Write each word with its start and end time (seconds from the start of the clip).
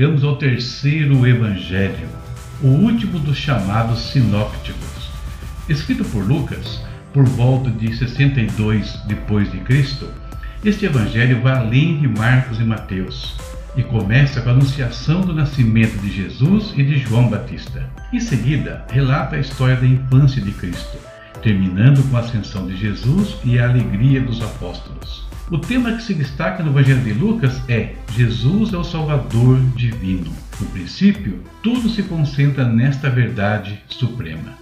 chegamos 0.00 0.24
ao 0.24 0.36
terceiro 0.36 1.26
evangelho, 1.26 2.08
o 2.62 2.68
último 2.68 3.18
dos 3.18 3.36
chamados 3.36 4.00
sinópticos. 4.10 5.10
Escrito 5.68 6.06
por 6.06 6.26
Lucas, 6.26 6.80
por 7.12 7.26
volta 7.26 7.70
de 7.70 7.94
62 7.94 8.98
depois 9.06 9.52
de 9.52 9.58
Cristo, 9.58 10.08
este 10.64 10.86
evangelho 10.86 11.42
vai 11.42 11.52
além 11.52 11.98
de 11.98 12.08
Marcos 12.08 12.58
e 12.58 12.64
Mateus 12.64 13.36
e 13.76 13.82
começa 13.82 14.40
com 14.40 14.48
a 14.48 14.52
anunciação 14.52 15.20
do 15.20 15.34
nascimento 15.34 16.00
de 16.00 16.10
Jesus 16.10 16.72
e 16.78 16.82
de 16.82 16.96
João 17.00 17.28
Batista. 17.28 17.84
Em 18.10 18.20
seguida, 18.20 18.86
relata 18.90 19.36
a 19.36 19.40
história 19.40 19.76
da 19.76 19.86
infância 19.86 20.40
de 20.40 20.52
Cristo, 20.52 20.96
terminando 21.42 22.02
com 22.08 22.16
a 22.16 22.20
ascensão 22.20 22.66
de 22.66 22.74
Jesus 22.74 23.36
e 23.44 23.58
a 23.58 23.68
alegria 23.68 24.22
dos 24.22 24.40
apóstolos. 24.40 25.29
O 25.50 25.58
tema 25.58 25.94
que 25.94 26.02
se 26.04 26.14
destaca 26.14 26.62
no 26.62 26.70
Evangelho 26.70 27.02
de 27.02 27.12
Lucas 27.12 27.60
é 27.68 27.94
Jesus 28.12 28.72
é 28.72 28.76
o 28.76 28.84
Salvador 28.84 29.58
divino. 29.74 30.32
No 30.60 30.66
princípio, 30.68 31.42
tudo 31.60 31.88
se 31.88 32.04
concentra 32.04 32.64
nesta 32.64 33.10
verdade 33.10 33.82
suprema. 33.88 34.52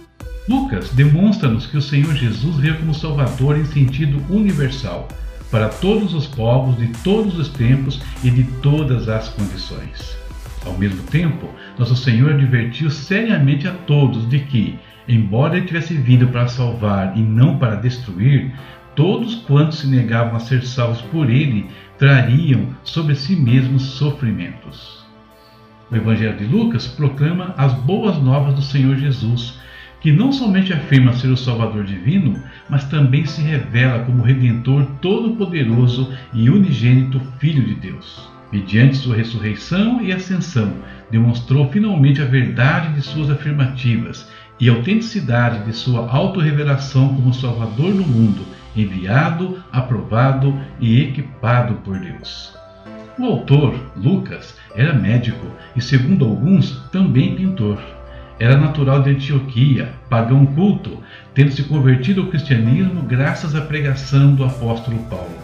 Lucas 0.47 0.89
demonstra-nos 0.89 1.67
que 1.67 1.77
o 1.77 1.81
Senhor 1.81 2.15
Jesus 2.15 2.55
veio 2.55 2.79
como 2.79 2.95
Salvador 2.95 3.55
em 3.55 3.65
sentido 3.65 4.19
universal, 4.33 5.07
para 5.51 5.69
todos 5.69 6.15
os 6.15 6.25
povos 6.25 6.75
de 6.79 6.87
todos 7.03 7.37
os 7.37 7.49
tempos 7.49 8.01
e 8.23 8.31
de 8.31 8.43
todas 8.59 9.07
as 9.07 9.29
condições. 9.29 10.17
Ao 10.65 10.75
mesmo 10.75 11.03
tempo, 11.03 11.49
nosso 11.77 11.95
Senhor 11.95 12.33
advertiu 12.33 12.89
seriamente 12.89 13.67
a 13.67 13.71
todos 13.71 14.27
de 14.27 14.39
que, 14.39 14.79
embora 15.07 15.57
ele 15.57 15.67
tivesse 15.67 15.93
vindo 15.93 16.27
para 16.29 16.47
salvar 16.47 17.15
e 17.15 17.21
não 17.21 17.59
para 17.59 17.75
destruir, 17.75 18.51
todos 18.99 19.35
quantos 19.35 19.79
se 19.79 19.87
negavam 19.87 20.35
a 20.35 20.41
ser 20.41 20.61
salvos 20.61 21.01
por 21.03 21.29
ele 21.29 21.67
trariam 21.97 22.67
sobre 22.83 23.15
si 23.15 23.33
mesmos 23.33 23.81
sofrimentos. 23.81 25.05
O 25.89 25.95
Evangelho 25.95 26.37
de 26.37 26.43
Lucas 26.43 26.85
proclama 26.85 27.55
as 27.55 27.71
boas 27.71 28.21
novas 28.21 28.55
do 28.55 28.61
Senhor 28.61 28.97
Jesus, 28.97 29.57
que 30.01 30.11
não 30.11 30.33
somente 30.33 30.73
afirma 30.73 31.13
ser 31.13 31.29
o 31.29 31.37
Salvador 31.37 31.85
divino, 31.85 32.43
mas 32.69 32.83
também 32.89 33.25
se 33.25 33.41
revela 33.41 33.99
como 33.99 34.21
Redentor 34.21 34.85
todo-poderoso 35.01 36.13
e 36.33 36.49
unigênito 36.49 37.21
Filho 37.39 37.63
de 37.63 37.75
Deus. 37.75 38.27
Mediante 38.51 38.97
sua 38.97 39.15
ressurreição 39.15 40.01
e 40.01 40.11
ascensão, 40.11 40.73
demonstrou 41.09 41.69
finalmente 41.69 42.21
a 42.21 42.25
verdade 42.25 42.95
de 42.95 43.01
suas 43.01 43.29
afirmativas 43.29 44.29
e 44.59 44.69
a 44.69 44.73
autenticidade 44.73 45.63
de 45.63 45.71
sua 45.71 46.05
autorrevelação 46.11 47.15
como 47.15 47.33
Salvador 47.33 47.95
no 47.95 48.05
mundo 48.05 48.58
enviado, 48.81 49.63
aprovado 49.71 50.53
e 50.79 51.01
equipado 51.01 51.75
por 51.75 51.99
Deus. 51.99 52.53
O 53.17 53.25
autor, 53.25 53.75
Lucas, 53.97 54.55
era 54.75 54.93
médico 54.93 55.45
e, 55.75 55.81
segundo 55.81 56.25
alguns, 56.25 56.81
também 56.91 57.35
pintor. 57.35 57.79
Era 58.39 58.57
natural 58.57 59.03
de 59.03 59.09
Antioquia, 59.09 59.91
pagão 60.09 60.45
culto, 60.45 60.99
tendo 61.33 61.51
se 61.51 61.63
convertido 61.63 62.21
ao 62.21 62.27
cristianismo 62.27 63.01
graças 63.01 63.53
à 63.55 63.61
pregação 63.61 64.33
do 64.33 64.45
apóstolo 64.45 64.97
Paulo. 65.09 65.37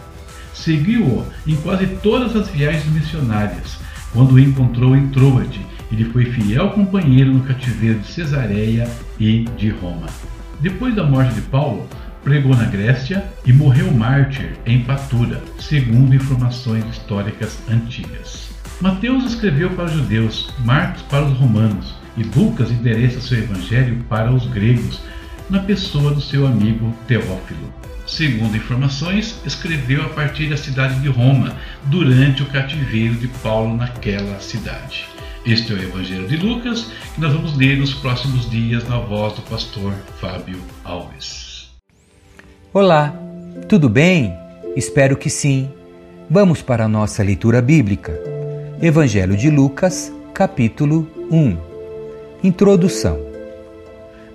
Seguiu-o 0.54 1.26
em 1.46 1.54
quase 1.56 1.86
todas 2.02 2.34
as 2.34 2.48
viagens 2.48 2.86
missionárias, 2.86 3.78
quando 4.12 4.32
o 4.32 4.40
encontrou 4.40 4.96
em 4.96 5.08
Troade, 5.08 5.60
ele 5.92 6.04
foi 6.06 6.24
fiel 6.24 6.70
companheiro 6.70 7.32
no 7.32 7.44
cativeiro 7.44 7.98
de 7.98 8.06
Cesareia 8.06 8.88
e 9.20 9.44
de 9.56 9.68
Roma. 9.68 10.06
Depois 10.60 10.94
da 10.94 11.04
morte 11.04 11.34
de 11.34 11.42
Paulo, 11.42 11.86
pregou 12.26 12.56
na 12.56 12.64
Grécia 12.64 13.24
e 13.44 13.52
morreu 13.52 13.88
mártir 13.92 14.50
em 14.66 14.82
Patura, 14.82 15.40
segundo 15.60 16.12
informações 16.12 16.84
históricas 16.90 17.56
antigas. 17.70 18.48
Mateus 18.80 19.24
escreveu 19.26 19.70
para 19.70 19.84
os 19.84 19.92
judeus, 19.92 20.52
Marcos 20.64 21.02
para 21.02 21.24
os 21.24 21.38
romanos 21.38 21.94
e 22.16 22.24
Lucas 22.24 22.72
endereça 22.72 23.20
seu 23.20 23.38
evangelho 23.38 24.04
para 24.08 24.32
os 24.32 24.44
gregos, 24.48 25.00
na 25.48 25.60
pessoa 25.60 26.12
do 26.12 26.20
seu 26.20 26.44
amigo 26.44 26.92
Teófilo. 27.06 27.72
Segundo 28.08 28.56
informações, 28.56 29.40
escreveu 29.46 30.02
a 30.02 30.08
partir 30.08 30.48
da 30.48 30.56
cidade 30.56 30.98
de 30.98 31.08
Roma, 31.08 31.54
durante 31.84 32.42
o 32.42 32.46
cativeiro 32.46 33.14
de 33.14 33.28
Paulo 33.28 33.76
naquela 33.76 34.40
cidade. 34.40 35.06
Este 35.44 35.72
é 35.72 35.76
o 35.76 35.80
Evangelho 35.80 36.26
de 36.26 36.36
Lucas, 36.36 36.90
que 37.14 37.20
nós 37.20 37.32
vamos 37.32 37.56
ler 37.56 37.78
nos 37.78 37.94
próximos 37.94 38.50
dias 38.50 38.88
na 38.88 38.98
voz 38.98 39.34
do 39.34 39.42
pastor 39.42 39.94
Fábio 40.20 40.60
Alves. 40.82 41.45
Olá, 42.78 43.18
tudo 43.70 43.88
bem? 43.88 44.36
Espero 44.76 45.16
que 45.16 45.30
sim. 45.30 45.70
Vamos 46.28 46.60
para 46.60 46.84
a 46.84 46.88
nossa 46.88 47.22
leitura 47.22 47.62
bíblica. 47.62 48.12
Evangelho 48.82 49.34
de 49.34 49.48
Lucas, 49.48 50.12
capítulo 50.34 51.08
1. 51.30 51.56
Introdução. 52.44 53.18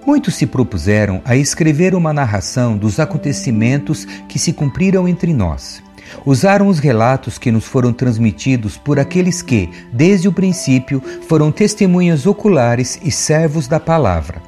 Muitos 0.08 0.34
se 0.34 0.48
propuseram 0.48 1.22
a 1.24 1.36
escrever 1.36 1.94
uma 1.94 2.12
narração 2.12 2.76
dos 2.76 3.00
acontecimentos 3.00 4.06
que 4.28 4.40
se 4.40 4.54
cumpriram 4.54 5.08
entre 5.08 5.36
nós. 5.36 5.84
Usaram 6.26 6.68
os 6.68 6.80
relatos 6.80 7.38
que 7.38 7.52
nos 7.52 7.66
foram 7.66 7.94
transmitidos 7.94 8.76
por 8.76 8.98
aqueles 8.98 9.44
que, 9.44 9.70
desde 9.94 10.28
o 10.28 10.34
princípio, 10.34 11.00
foram 11.28 11.52
testemunhas 11.52 12.26
oculares 12.26 13.00
e 13.04 13.12
servos 13.12 13.68
da 13.68 13.80
palavra. 13.80 14.42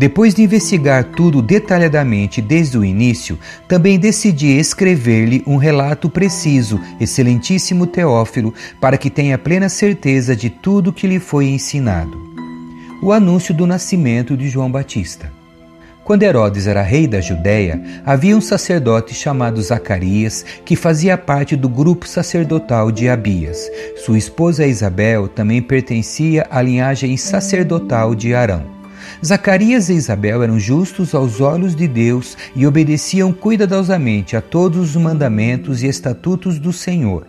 Depois 0.00 0.34
de 0.34 0.42
investigar 0.42 1.04
tudo 1.04 1.42
detalhadamente 1.42 2.40
desde 2.40 2.78
o 2.78 2.82
início, 2.82 3.38
também 3.68 3.98
decidi 3.98 4.46
escrever-lhe 4.58 5.44
um 5.46 5.58
relato 5.58 6.08
preciso, 6.08 6.80
excelentíssimo 6.98 7.86
Teófilo, 7.86 8.54
para 8.80 8.96
que 8.96 9.10
tenha 9.10 9.36
plena 9.36 9.68
certeza 9.68 10.34
de 10.34 10.48
tudo 10.48 10.90
que 10.90 11.06
lhe 11.06 11.20
foi 11.20 11.48
ensinado. 11.48 12.18
O 13.02 13.12
anúncio 13.12 13.52
do 13.52 13.66
nascimento 13.66 14.38
de 14.38 14.48
João 14.48 14.72
Batista. 14.72 15.30
Quando 16.02 16.22
Herodes 16.22 16.66
era 16.66 16.80
rei 16.80 17.06
da 17.06 17.20
Judéia, 17.20 17.78
havia 18.02 18.34
um 18.34 18.40
sacerdote 18.40 19.12
chamado 19.12 19.60
Zacarias 19.60 20.46
que 20.64 20.76
fazia 20.76 21.18
parte 21.18 21.54
do 21.54 21.68
grupo 21.68 22.08
sacerdotal 22.08 22.90
de 22.90 23.06
Abias. 23.06 23.70
Sua 23.96 24.16
esposa 24.16 24.64
Isabel 24.64 25.28
também 25.28 25.60
pertencia 25.60 26.46
à 26.50 26.62
linhagem 26.62 27.18
sacerdotal 27.18 28.14
de 28.14 28.34
Arão. 28.34 28.79
Zacarias 29.24 29.90
e 29.90 29.94
Isabel 29.94 30.42
eram 30.42 30.58
justos 30.58 31.14
aos 31.14 31.40
olhos 31.40 31.76
de 31.76 31.86
Deus 31.86 32.36
e 32.56 32.66
obedeciam 32.66 33.32
cuidadosamente 33.32 34.34
a 34.34 34.40
todos 34.40 34.96
os 34.96 35.02
mandamentos 35.02 35.82
e 35.82 35.86
estatutos 35.86 36.58
do 36.58 36.72
Senhor. 36.72 37.26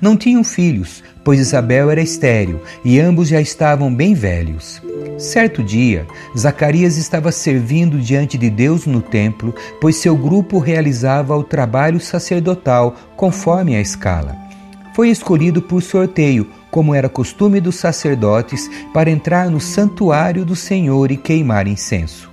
Não 0.00 0.16
tinham 0.16 0.42
filhos, 0.42 1.02
pois 1.22 1.38
Isabel 1.38 1.90
era 1.90 2.00
estéril 2.00 2.62
e 2.84 2.98
ambos 2.98 3.28
já 3.28 3.40
estavam 3.40 3.94
bem 3.94 4.14
velhos. 4.14 4.80
Certo 5.18 5.62
dia, 5.62 6.06
Zacarias 6.36 6.96
estava 6.96 7.30
servindo 7.30 7.98
diante 7.98 8.38
de 8.38 8.48
Deus 8.48 8.86
no 8.86 9.02
templo, 9.02 9.54
pois 9.80 9.96
seu 9.96 10.16
grupo 10.16 10.58
realizava 10.58 11.36
o 11.36 11.44
trabalho 11.44 12.00
sacerdotal 12.00 12.96
conforme 13.16 13.76
a 13.76 13.80
escala. 13.80 14.43
Foi 14.94 15.10
escolhido 15.10 15.60
por 15.60 15.82
sorteio 15.82 16.48
como 16.74 16.92
era 16.92 17.08
costume 17.08 17.60
dos 17.60 17.76
sacerdotes, 17.76 18.68
para 18.92 19.08
entrar 19.08 19.48
no 19.48 19.60
santuário 19.60 20.44
do 20.44 20.56
Senhor 20.56 21.12
e 21.12 21.16
queimar 21.16 21.68
incenso. 21.68 22.28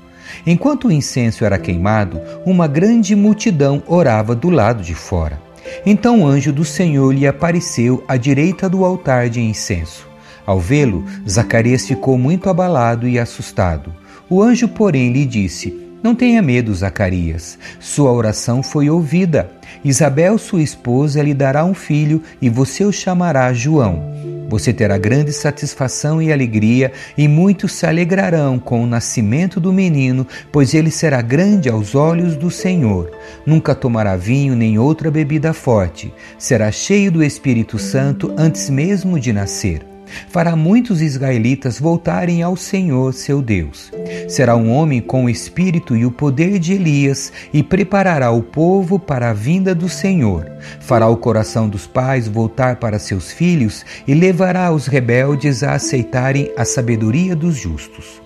Enquanto 0.47 0.88
o 0.88 0.91
incenso 0.91 1.45
era 1.45 1.59
queimado, 1.59 2.19
uma 2.44 2.67
grande 2.67 3.16
multidão 3.16 3.83
orava 3.85 4.33
do 4.33 4.49
lado 4.49 4.81
de 4.81 4.95
fora. 4.95 5.39
Então 5.85 6.22
o 6.22 6.25
anjo 6.25 6.51
do 6.51 6.66
Senhor 6.66 7.13
lhe 7.13 7.27
apareceu 7.27 8.03
à 8.07 8.17
direita 8.17 8.67
do 8.67 8.83
altar 8.83 9.29
de 9.29 9.39
incenso. 9.39 10.09
Ao 10.43 10.59
vê-lo, 10.59 11.05
Zacarias 11.29 11.85
ficou 11.85 12.17
muito 12.17 12.49
abalado 12.49 13.07
e 13.07 13.19
assustado. 13.19 13.93
O 14.28 14.41
anjo, 14.41 14.67
porém, 14.67 15.14
lhe 15.14 15.23
disse: 15.23 15.79
Não 16.02 16.16
tenha 16.16 16.41
medo, 16.41 16.73
Zacarias. 16.73 17.59
Sua 17.79 18.11
oração 18.11 18.64
foi 18.64 18.90
ouvida. 18.90 19.52
Isabel, 19.84 20.38
sua 20.38 20.62
esposa, 20.62 21.22
lhe 21.22 21.34
dará 21.34 21.66
um 21.66 21.73
filho 21.73 22.22
e 22.41 22.50
você 22.50 22.84
o 22.84 22.91
chamará 22.91 23.52
João. 23.53 24.22
Você 24.52 24.73
terá 24.73 24.97
grande 24.97 25.32
satisfação 25.32 26.22
e 26.22 26.29
alegria, 26.29 26.91
e 27.18 27.26
muitos 27.26 27.72
se 27.72 27.85
alegrarão 27.85 28.59
com 28.59 28.84
o 28.84 28.85
nascimento 28.85 29.62
do 29.62 29.72
menino, 29.72 30.28
pois 30.52 30.73
ele 30.73 30.91
será 30.91 31.22
grande 31.22 31.70
aos 31.70 31.96
olhos 31.96 32.35
do 32.35 32.52
Senhor. 32.52 33.09
Nunca 33.46 33.73
tomará 33.73 34.18
vinho 34.18 34.53
nem 34.53 34.78
outra 34.78 35.09
bebida 35.09 35.53
forte. 35.53 36.14
Será 36.38 36.70
cheio 36.70 37.09
do 37.09 37.24
Espírito 37.24 37.79
Santo 37.79 38.34
antes 38.38 38.70
mesmo 38.70 39.17
de 39.17 39.32
nascer 39.32 39.91
fará 40.29 40.55
muitos 40.55 41.02
israelitas 41.02 41.79
voltarem 41.79 42.41
ao 42.41 42.55
Senhor 42.55 43.13
seu 43.13 43.41
Deus. 43.41 43.91
Será 44.28 44.55
um 44.55 44.72
homem 44.72 45.02
com 45.02 45.25
o 45.25 45.29
espírito 45.29 45.96
e 45.96 46.05
o 46.05 46.11
poder 46.11 46.59
de 46.59 46.73
Elias 46.73 47.31
e 47.53 47.61
preparará 47.61 48.31
o 48.31 48.41
povo 48.41 48.99
para 48.99 49.29
a 49.29 49.34
vinda 49.34 49.73
do 49.73 49.90
Senhor. 49.90 50.49
Fará 50.79 51.08
o 51.08 51.17
coração 51.17 51.67
dos 51.67 51.87
pais 51.87 52.28
voltar 52.28 52.78
para 52.78 52.99
seus 52.99 53.31
filhos 53.31 53.85
e 54.08 54.13
levará 54.13 54.72
os 54.72 54.87
rebeldes 54.87 55.63
a 55.63 55.73
aceitarem 55.73 56.52
a 56.57 56.66
sabedoria 56.66 57.35
dos 57.35 57.55
justos. 57.55 58.22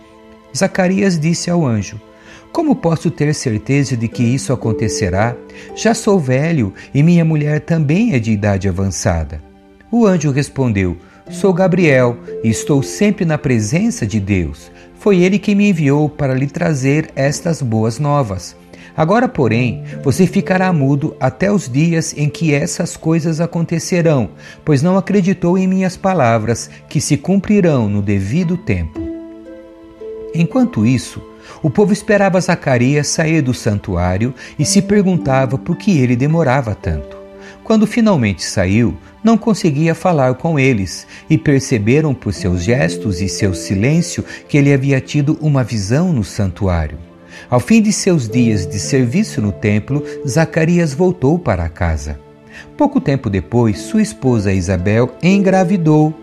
Zacarias 0.56 1.20
disse 1.20 1.50
ao 1.50 1.66
anjo: 1.66 2.00
como 2.56 2.74
posso 2.74 3.12
ter 3.12 3.36
certeza 3.36 3.98
de 3.98 4.08
que 4.08 4.24
isso 4.24 4.54
acontecerá? 4.54 5.36
Já 5.76 5.94
sou 5.94 6.18
velho 6.18 6.74
e 6.94 7.04
minha 7.04 7.26
mulher 7.26 7.60
também 7.60 8.14
é 8.14 8.20
de 8.20 8.32
idade 8.32 8.70
avançada. 8.70 9.42
O 9.92 10.06
anjo 10.06 10.32
respondeu: 10.32 10.96
Sou 11.32 11.52
Gabriel 11.52 12.18
e 12.44 12.50
estou 12.50 12.84
sempre 12.84 13.26
na 13.26 13.38
presença 13.38 14.06
de 14.06 14.20
Deus. 14.20 14.72
Foi 15.00 15.20
ele 15.20 15.40
que 15.40 15.56
me 15.56 15.70
enviou 15.70 16.08
para 16.08 16.36
lhe 16.36 16.46
trazer 16.46 17.10
estas 17.16 17.64
boas 17.64 17.98
novas. 17.98 18.56
Agora, 18.96 19.28
porém, 19.28 19.84
você 20.04 20.28
ficará 20.28 20.72
mudo 20.72 21.16
até 21.20 21.52
os 21.52 21.68
dias 21.68 22.14
em 22.16 22.30
que 22.30 22.54
essas 22.54 22.96
coisas 22.96 23.42
acontecerão, 23.42 24.30
pois 24.64 24.84
não 24.84 24.98
acreditou 24.98 25.58
em 25.58 25.68
minhas 25.68 25.98
palavras, 25.98 26.70
que 26.88 27.02
se 27.02 27.18
cumprirão 27.18 27.90
no 27.90 28.02
devido 28.02 28.56
tempo. 28.56 29.02
Enquanto 30.34 30.86
isso, 30.86 31.22
o 31.62 31.70
povo 31.70 31.92
esperava 31.92 32.40
Zacarias 32.40 33.08
sair 33.08 33.42
do 33.42 33.54
santuário 33.54 34.34
e 34.60 34.64
se 34.64 34.82
perguntava 34.82 35.58
por 35.58 35.76
que 35.76 35.98
ele 35.98 36.16
demorava 36.16 36.76
tanto. 36.76 37.15
Quando 37.66 37.88
finalmente 37.88 38.46
saiu, 38.46 38.96
não 39.24 39.40
conseguia 39.40 39.96
falar 39.96 40.36
com 40.36 40.60
eles 40.60 41.08
e 41.28 41.36
perceberam 41.36 42.14
por 42.14 42.32
seus 42.32 42.62
gestos 42.64 43.20
e 43.22 43.28
seu 43.28 43.56
silêncio 43.56 44.24
que 44.48 44.56
ele 44.56 44.72
havia 44.72 45.02
tido 45.02 45.36
uma 45.42 45.64
visão 45.64 46.14
no 46.14 46.24
santuário. 46.24 47.00
Ao 47.50 47.60
fim 47.60 47.82
de 47.82 47.92
seus 47.92 48.30
dias 48.30 48.68
de 48.68 48.78
serviço 48.78 49.42
no 49.42 49.52
templo, 49.52 50.04
Zacarias 50.28 50.94
voltou 50.94 51.40
para 51.40 51.68
casa. 51.68 52.20
Pouco 52.78 53.02
tempo 53.02 53.32
depois, 53.32 53.80
sua 53.80 54.04
esposa 54.04 54.54
Isabel 54.54 55.16
engravidou 55.24 56.14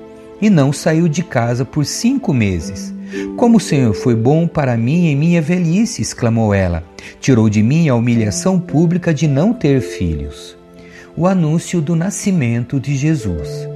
e 0.41 0.49
não 0.49 0.73
saiu 0.73 1.09
de 1.09 1.25
casa 1.25 1.65
por 1.65 1.85
cinco 1.85 2.33
meses. 2.33 2.95
Como 3.37 3.57
o 3.57 3.61
Senhor 3.61 3.95
foi 3.95 4.15
bom 4.15 4.47
para 4.47 4.77
mim 4.77 5.09
em 5.09 5.17
minha 5.17 5.43
velhice, 5.43 6.03
exclamou 6.03 6.55
ela. 6.55 6.85
Tirou 7.21 7.51
de 7.51 7.65
mim 7.65 7.89
a 7.89 7.97
humilhação 7.97 8.61
pública 8.61 9.13
de 9.13 9.27
não 9.27 9.53
ter 9.53 9.81
filhos. 9.81 10.62
O 11.15 11.27
anúncio 11.27 11.83
do 11.83 11.95
nascimento 11.95 12.81
de 12.81 12.97
Jesus. 12.97 13.69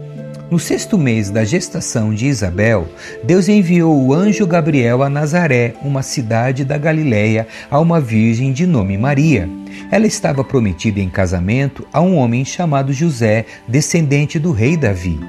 No 0.50 0.58
sexto 0.58 0.96
mês 0.96 1.28
da 1.28 1.44
gestação 1.44 2.14
de 2.14 2.26
Isabel, 2.26 2.88
Deus 3.24 3.46
enviou 3.46 3.94
o 4.02 4.14
anjo 4.14 4.46
Gabriel 4.46 5.02
a 5.02 5.10
Nazaré, 5.10 5.74
uma 5.82 6.02
cidade 6.02 6.64
da 6.64 6.78
Galiléia, 6.78 7.46
a 7.70 7.78
uma 7.78 8.00
virgem 8.00 8.54
de 8.54 8.66
nome 8.66 8.96
Maria. 8.96 9.46
Ela 9.90 10.06
estava 10.06 10.42
prometida 10.42 10.98
em 10.98 11.10
casamento 11.10 11.86
a 11.92 12.00
um 12.00 12.16
homem 12.16 12.42
chamado 12.42 12.90
José, 12.90 13.44
descendente 13.68 14.38
do 14.38 14.50
rei 14.50 14.74
Davi. 14.74 15.20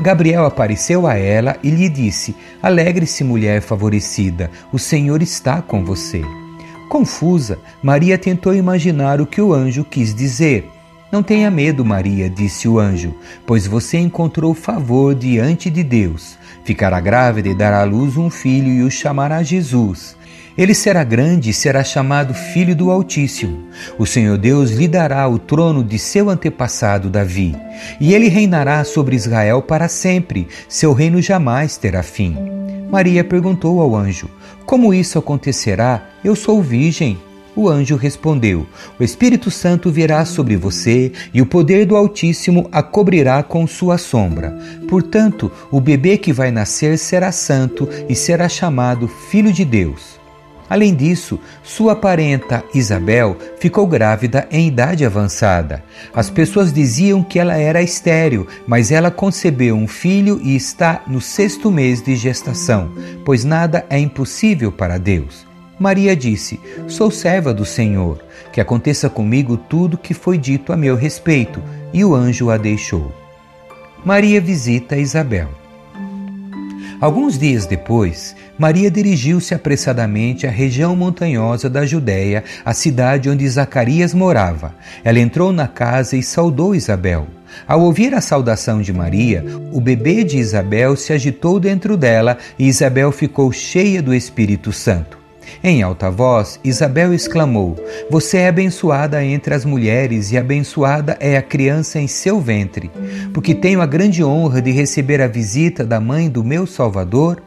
Gabriel 0.00 0.44
apareceu 0.44 1.06
a 1.06 1.14
ela 1.14 1.56
e 1.62 1.70
lhe 1.70 1.88
disse: 1.88 2.34
Alegre-se, 2.60 3.22
mulher 3.22 3.60
favorecida, 3.60 4.50
o 4.72 4.80
Senhor 4.80 5.22
está 5.22 5.62
com 5.62 5.84
você. 5.84 6.22
Confusa, 6.88 7.60
Maria 7.80 8.18
tentou 8.18 8.52
imaginar 8.52 9.20
o 9.20 9.26
que 9.26 9.40
o 9.40 9.54
anjo 9.54 9.84
quis 9.84 10.12
dizer. 10.12 10.68
Não 11.12 11.22
tenha 11.22 11.50
medo, 11.50 11.84
Maria, 11.84 12.30
disse 12.30 12.66
o 12.66 12.78
anjo, 12.78 13.14
pois 13.46 13.66
você 13.66 13.98
encontrou 13.98 14.54
favor 14.54 15.14
diante 15.14 15.68
de 15.68 15.82
Deus. 15.82 16.38
Ficará 16.64 16.98
grávida 17.00 17.50
e 17.50 17.54
dará 17.54 17.82
à 17.82 17.84
luz 17.84 18.16
um 18.16 18.30
filho 18.30 18.68
e 18.68 18.82
o 18.82 18.90
chamará 18.90 19.42
Jesus. 19.42 20.16
Ele 20.56 20.72
será 20.72 21.04
grande 21.04 21.50
e 21.50 21.52
será 21.52 21.84
chamado 21.84 22.32
Filho 22.32 22.74
do 22.74 22.90
Altíssimo. 22.90 23.62
O 23.98 24.06
Senhor 24.06 24.38
Deus 24.38 24.70
lhe 24.70 24.88
dará 24.88 25.28
o 25.28 25.38
trono 25.38 25.84
de 25.84 25.98
seu 25.98 26.30
antepassado 26.30 27.10
Davi, 27.10 27.54
e 28.00 28.14
ele 28.14 28.28
reinará 28.28 28.82
sobre 28.82 29.14
Israel 29.14 29.60
para 29.60 29.88
sempre. 29.88 30.48
Seu 30.66 30.94
reino 30.94 31.20
jamais 31.20 31.76
terá 31.76 32.02
fim. 32.02 32.38
Maria 32.90 33.22
perguntou 33.22 33.82
ao 33.82 33.94
anjo: 33.94 34.30
Como 34.64 34.94
isso 34.94 35.18
acontecerá? 35.18 36.06
Eu 36.24 36.34
sou 36.34 36.62
virgem. 36.62 37.18
O 37.54 37.68
anjo 37.68 37.96
respondeu: 37.96 38.66
O 38.98 39.04
Espírito 39.04 39.50
Santo 39.50 39.90
virá 39.90 40.24
sobre 40.24 40.56
você 40.56 41.12
e 41.34 41.42
o 41.42 41.46
poder 41.46 41.84
do 41.84 41.96
Altíssimo 41.96 42.68
a 42.72 42.82
cobrirá 42.82 43.42
com 43.42 43.66
sua 43.66 43.98
sombra. 43.98 44.58
Portanto, 44.88 45.52
o 45.70 45.80
bebê 45.80 46.16
que 46.16 46.32
vai 46.32 46.50
nascer 46.50 46.96
será 46.96 47.30
santo 47.30 47.88
e 48.08 48.14
será 48.14 48.48
chamado 48.48 49.06
Filho 49.06 49.52
de 49.52 49.64
Deus. 49.64 50.22
Além 50.72 50.94
disso, 50.94 51.38
sua 51.62 51.94
parenta 51.94 52.64
Isabel 52.74 53.36
ficou 53.60 53.86
grávida 53.86 54.48
em 54.50 54.68
idade 54.68 55.04
avançada. 55.04 55.84
As 56.14 56.30
pessoas 56.30 56.72
diziam 56.72 57.22
que 57.22 57.38
ela 57.38 57.58
era 57.58 57.82
estéril, 57.82 58.46
mas 58.66 58.90
ela 58.90 59.10
concebeu 59.10 59.76
um 59.76 59.86
filho 59.86 60.40
e 60.42 60.56
está 60.56 61.02
no 61.06 61.20
sexto 61.20 61.70
mês 61.70 62.00
de 62.00 62.16
gestação, 62.16 62.90
pois 63.22 63.44
nada 63.44 63.84
é 63.90 63.98
impossível 63.98 64.72
para 64.72 64.96
Deus. 64.96 65.51
Maria 65.82 66.14
disse: 66.14 66.60
Sou 66.86 67.10
serva 67.10 67.52
do 67.52 67.64
Senhor, 67.64 68.22
que 68.52 68.60
aconteça 68.60 69.10
comigo 69.10 69.56
tudo 69.56 69.98
que 69.98 70.14
foi 70.14 70.38
dito 70.38 70.72
a 70.72 70.76
meu 70.76 70.94
respeito. 70.94 71.60
E 71.92 72.04
o 72.04 72.14
anjo 72.14 72.50
a 72.50 72.56
deixou. 72.56 73.12
Maria 74.04 74.40
visita 74.40 74.96
Isabel. 74.96 75.48
Alguns 77.00 77.36
dias 77.36 77.66
depois, 77.66 78.36
Maria 78.56 78.88
dirigiu-se 78.92 79.54
apressadamente 79.54 80.46
à 80.46 80.50
região 80.50 80.94
montanhosa 80.94 81.68
da 81.68 81.84
Judéia, 81.84 82.44
a 82.64 82.72
cidade 82.72 83.28
onde 83.28 83.48
Zacarias 83.48 84.14
morava. 84.14 84.76
Ela 85.02 85.18
entrou 85.18 85.52
na 85.52 85.66
casa 85.66 86.16
e 86.16 86.22
saudou 86.22 86.76
Isabel. 86.76 87.26
Ao 87.66 87.80
ouvir 87.80 88.14
a 88.14 88.20
saudação 88.20 88.80
de 88.80 88.92
Maria, 88.92 89.44
o 89.72 89.80
bebê 89.80 90.22
de 90.22 90.38
Isabel 90.38 90.94
se 90.94 91.12
agitou 91.12 91.58
dentro 91.58 91.96
dela 91.96 92.38
e 92.56 92.68
Isabel 92.68 93.10
ficou 93.10 93.50
cheia 93.50 94.00
do 94.00 94.14
Espírito 94.14 94.72
Santo. 94.72 95.21
Em 95.62 95.82
alta 95.82 96.10
voz, 96.10 96.58
Isabel 96.62 97.12
exclamou: 97.12 97.76
Você 98.10 98.38
é 98.38 98.48
abençoada 98.48 99.24
entre 99.24 99.54
as 99.54 99.64
mulheres, 99.64 100.32
e 100.32 100.38
abençoada 100.38 101.16
é 101.20 101.36
a 101.36 101.42
criança 101.42 101.98
em 101.98 102.06
seu 102.06 102.40
ventre, 102.40 102.90
porque 103.32 103.54
tenho 103.54 103.80
a 103.80 103.86
grande 103.86 104.22
honra 104.22 104.62
de 104.62 104.70
receber 104.70 105.20
a 105.20 105.28
visita 105.28 105.84
da 105.84 106.00
mãe 106.00 106.28
do 106.28 106.44
meu 106.44 106.66
Salvador. 106.66 107.42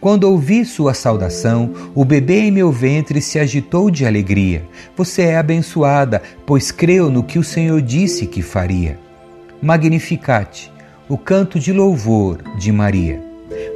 Quando 0.00 0.24
ouvi 0.24 0.64
sua 0.64 0.92
saudação, 0.92 1.72
o 1.94 2.04
bebê 2.04 2.40
em 2.40 2.50
meu 2.50 2.72
ventre 2.72 3.20
se 3.20 3.38
agitou 3.38 3.90
de 3.92 4.04
alegria. 4.04 4.64
Você 4.96 5.22
é 5.22 5.36
abençoada, 5.36 6.20
pois 6.44 6.72
creu 6.72 7.08
no 7.08 7.22
que 7.22 7.38
o 7.38 7.44
Senhor 7.44 7.80
disse 7.80 8.26
que 8.26 8.42
faria. 8.42 8.98
Magnificat, 9.62 10.72
o 11.08 11.16
canto 11.16 11.60
de 11.60 11.72
louvor 11.72 12.38
de 12.58 12.72
Maria. 12.72 13.22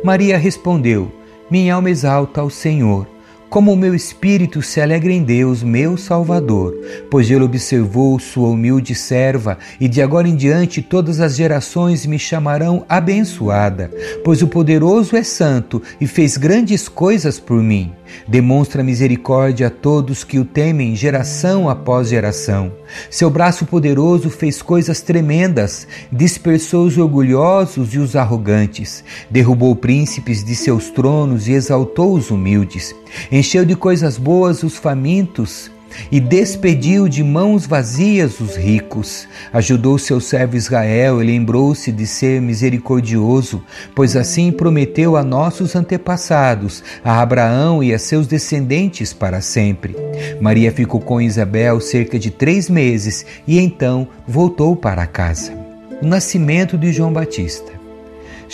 Maria 0.05 0.37
respondeu: 0.37 1.13
Minha 1.49 1.75
alma 1.75 1.91
exalta 1.91 2.41
ao 2.41 2.51
Senhor 2.51 3.07
como 3.53 3.71
o 3.71 3.77
meu 3.77 3.95
espírito 3.95 4.63
se 4.63 4.81
alegra 4.81 5.13
em 5.13 5.23
Deus, 5.23 5.63
meu 5.63 5.99
Salvador, 5.99 6.75
pois 7.11 7.31
ele 7.31 7.45
observou 7.45 8.19
sua 8.19 8.49
humilde 8.49 8.95
serva, 8.95 9.59
e 9.79 9.87
de 9.89 10.01
agora 10.01 10.27
em 10.27 10.35
diante 10.35 10.81
todas 10.81 11.21
as 11.21 11.37
gerações 11.37 12.07
me 12.07 12.19
chamarão 12.19 12.83
abençoada, 12.89 13.91
pois 14.25 14.41
o 14.41 14.49
poderoso 14.49 15.15
é 15.17 15.23
santo 15.23 15.83
e 16.01 16.07
fez 16.07 16.39
grandes 16.39 16.89
coisas 16.89 17.39
por 17.39 17.63
mim. 17.63 17.93
Demonstra 18.27 18.83
misericórdia 18.83 19.67
a 19.67 19.71
todos 19.71 20.25
que 20.25 20.39
o 20.39 20.45
temem, 20.45 20.95
geração 20.95 21.69
após 21.69 22.09
geração. 22.09 22.73
Seu 23.11 23.31
braço 23.31 23.67
poderoso 23.67 24.31
fez 24.31 24.63
coisas 24.63 25.01
tremendas, 25.01 25.87
dispersou 26.11 26.87
os 26.87 26.99
orgulhosos 26.99 27.95
e 27.95 27.99
os 27.99 28.17
arrogantes, 28.17 29.05
derrubou 29.31 29.75
príncipes 29.75 30.45
de 30.45 30.55
seus 30.55 30.91
tronos 30.91 31.49
e 31.49 31.53
exaltou 31.53 32.15
os 32.15 32.31
humildes, 32.31 32.95
encheu 33.31 33.65
de 33.65 33.75
coisas 33.75 34.17
boas 34.19 34.63
os 34.63 34.77
famintos 34.77 35.71
e 36.11 36.21
despediu 36.21 37.09
de 37.09 37.23
mãos 37.23 37.67
vazias 37.67 38.41
os 38.41 38.57
ricos. 38.57 39.27
Ajudou 39.53 39.99
seu 39.99 40.21
servo 40.21 40.57
Israel 40.57 41.23
e 41.23 41.27
lembrou-se 41.27 41.91
de 41.91 42.07
ser 42.07 42.41
misericordioso, 42.41 43.63
pois 43.95 44.17
assim 44.17 44.53
prometeu 44.53 45.17
a 45.17 45.23
nossos 45.23 45.75
antepassados, 45.75 46.83
a 47.05 47.21
Abraão 47.21 47.83
e 47.83 47.93
a 47.93 47.99
seus 47.99 48.27
descendentes 48.27 49.13
para 49.13 49.41
sempre. 49.41 49.97
Maria 50.41 50.71
ficou 50.73 51.01
com 51.01 51.21
Isabel 51.21 51.81
cerca 51.81 52.19
de 52.19 52.31
três 52.31 52.71
meses 52.71 53.27
e 53.47 53.59
então 53.59 54.09
voltou 54.27 54.77
para 54.77 55.07
casa. 55.07 55.53
O 56.01 56.07
nascimento 56.07 56.77
de 56.77 56.93
João 56.93 57.13
Batista. 57.13 57.82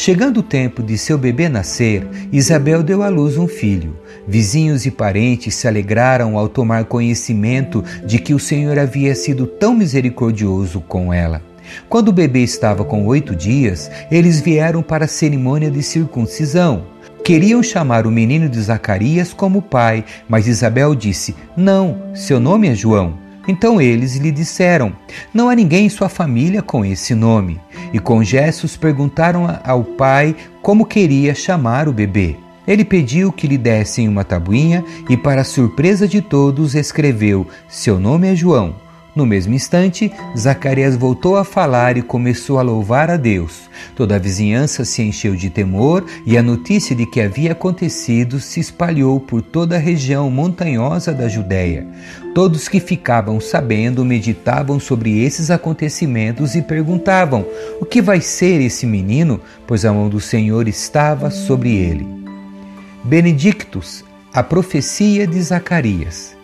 Chegando 0.00 0.38
o 0.38 0.42
tempo 0.44 0.80
de 0.80 0.96
seu 0.96 1.18
bebê 1.18 1.48
nascer, 1.48 2.06
Isabel 2.30 2.84
deu 2.84 3.02
à 3.02 3.08
luz 3.08 3.36
um 3.36 3.48
filho. 3.48 3.98
Vizinhos 4.28 4.86
e 4.86 4.92
parentes 4.92 5.56
se 5.56 5.66
alegraram 5.66 6.38
ao 6.38 6.48
tomar 6.48 6.84
conhecimento 6.84 7.82
de 8.06 8.20
que 8.20 8.32
o 8.32 8.38
Senhor 8.38 8.78
havia 8.78 9.12
sido 9.16 9.44
tão 9.44 9.74
misericordioso 9.74 10.80
com 10.82 11.12
ela. 11.12 11.42
Quando 11.88 12.10
o 12.10 12.12
bebê 12.12 12.44
estava 12.44 12.84
com 12.84 13.06
oito 13.06 13.34
dias, 13.34 13.90
eles 14.08 14.40
vieram 14.40 14.84
para 14.84 15.06
a 15.06 15.08
cerimônia 15.08 15.68
de 15.68 15.82
circuncisão. 15.82 16.84
Queriam 17.24 17.60
chamar 17.60 18.06
o 18.06 18.10
menino 18.12 18.48
de 18.48 18.62
Zacarias 18.62 19.32
como 19.32 19.60
pai, 19.60 20.04
mas 20.28 20.46
Isabel 20.46 20.94
disse: 20.94 21.34
Não, 21.56 22.14
seu 22.14 22.38
nome 22.38 22.68
é 22.68 22.74
João. 22.74 23.18
Então 23.48 23.80
eles 23.80 24.14
lhe 24.16 24.30
disseram: 24.30 24.92
Não 25.32 25.48
há 25.48 25.54
ninguém 25.54 25.86
em 25.86 25.88
sua 25.88 26.10
família 26.10 26.60
com 26.60 26.84
esse 26.84 27.14
nome. 27.14 27.58
E 27.92 27.98
com 27.98 28.22
gestos 28.22 28.76
perguntaram 28.76 29.46
ao 29.64 29.82
pai 29.82 30.36
como 30.60 30.84
queria 30.84 31.34
chamar 31.34 31.88
o 31.88 31.92
bebê. 31.92 32.36
Ele 32.66 32.84
pediu 32.84 33.32
que 33.32 33.46
lhe 33.46 33.56
dessem 33.56 34.06
uma 34.06 34.22
tabuinha 34.22 34.84
e, 35.08 35.16
para 35.16 35.42
surpresa 35.42 36.06
de 36.06 36.20
todos, 36.20 36.74
escreveu: 36.74 37.48
Seu 37.66 37.98
nome 37.98 38.28
é 38.28 38.36
João. 38.36 38.87
No 39.16 39.26
mesmo 39.26 39.54
instante, 39.54 40.12
Zacarias 40.36 40.94
voltou 40.94 41.36
a 41.36 41.44
falar 41.44 41.96
e 41.96 42.02
começou 42.02 42.58
a 42.58 42.62
louvar 42.62 43.10
a 43.10 43.16
Deus. 43.16 43.68
Toda 43.96 44.14
a 44.14 44.18
vizinhança 44.18 44.84
se 44.84 45.02
encheu 45.02 45.34
de 45.34 45.50
temor 45.50 46.04
e 46.24 46.38
a 46.38 46.42
notícia 46.42 46.94
de 46.94 47.04
que 47.04 47.20
havia 47.20 47.52
acontecido 47.52 48.38
se 48.38 48.60
espalhou 48.60 49.18
por 49.18 49.42
toda 49.42 49.74
a 49.74 49.78
região 49.78 50.30
montanhosa 50.30 51.12
da 51.12 51.28
Judéia. 51.28 51.86
Todos 52.34 52.68
que 52.68 52.78
ficavam 52.78 53.40
sabendo 53.40 54.04
meditavam 54.04 54.78
sobre 54.78 55.24
esses 55.24 55.50
acontecimentos 55.50 56.54
e 56.54 56.62
perguntavam: 56.62 57.44
O 57.80 57.84
que 57.84 58.00
vai 58.00 58.20
ser 58.20 58.60
esse 58.60 58.86
menino? 58.86 59.40
Pois 59.66 59.84
a 59.84 59.92
mão 59.92 60.08
do 60.08 60.20
Senhor 60.20 60.68
estava 60.68 61.30
sobre 61.30 61.74
ele. 61.74 62.06
Benedictus, 63.02 64.04
a 64.32 64.42
profecia 64.42 65.26
de 65.26 65.42
Zacarias. 65.42 66.37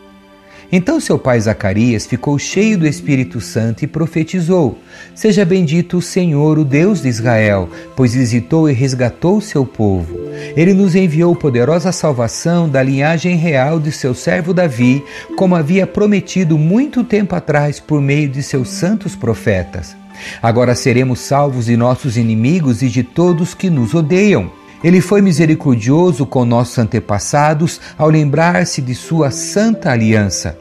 Então 0.73 0.99
seu 0.99 1.19
pai 1.19 1.41
Zacarias 1.41 2.07
ficou 2.07 2.39
cheio 2.39 2.79
do 2.79 2.87
Espírito 2.87 3.41
Santo 3.41 3.85
e 3.85 3.87
profetizou: 3.87 4.79
Seja 5.15 5.45
bendito 5.45 5.99
o 5.99 6.03
Senhor, 6.03 6.59
o 6.59 6.65
Deus 6.65 7.03
de 7.03 7.09
Israel, 7.09 7.69
pois 7.95 8.15
visitou 8.15 8.69
e 8.69 8.73
resgatou 8.73 9.41
seu 9.41 9.65
povo. 9.65 10.19
Ele 10.57 10.75
nos 10.75 10.95
enviou 10.95 11.35
poderosa 11.35 11.93
salvação 11.93 12.69
da 12.69 12.83
linhagem 12.83 13.37
real 13.37 13.79
de 13.79 13.93
seu 13.93 14.15
servo 14.15 14.53
Davi, 14.53 15.03
como 15.37 15.55
havia 15.55 15.87
prometido 15.87 16.59
muito 16.59 17.05
tempo 17.05 17.35
atrás 17.35 17.79
por 17.79 18.01
meio 18.01 18.29
de 18.29 18.43
seus 18.43 18.69
santos 18.69 19.15
profetas. 19.15 19.97
Agora 20.43 20.75
seremos 20.75 21.21
salvos 21.21 21.67
de 21.67 21.77
nossos 21.77 22.17
inimigos 22.17 22.83
e 22.83 22.89
de 22.89 23.03
todos 23.03 23.55
que 23.55 23.69
nos 23.69 23.95
odeiam. 23.95 24.51
Ele 24.85 25.01
foi 25.01 25.23
misericordioso 25.23 26.27
com 26.27 26.45
nossos 26.45 26.79
antepassados 26.79 27.81
ao 27.97 28.11
lembrar-se 28.11 28.83
de 28.83 28.95
sua 28.95 29.31
santa 29.31 29.91
aliança, 29.91 30.59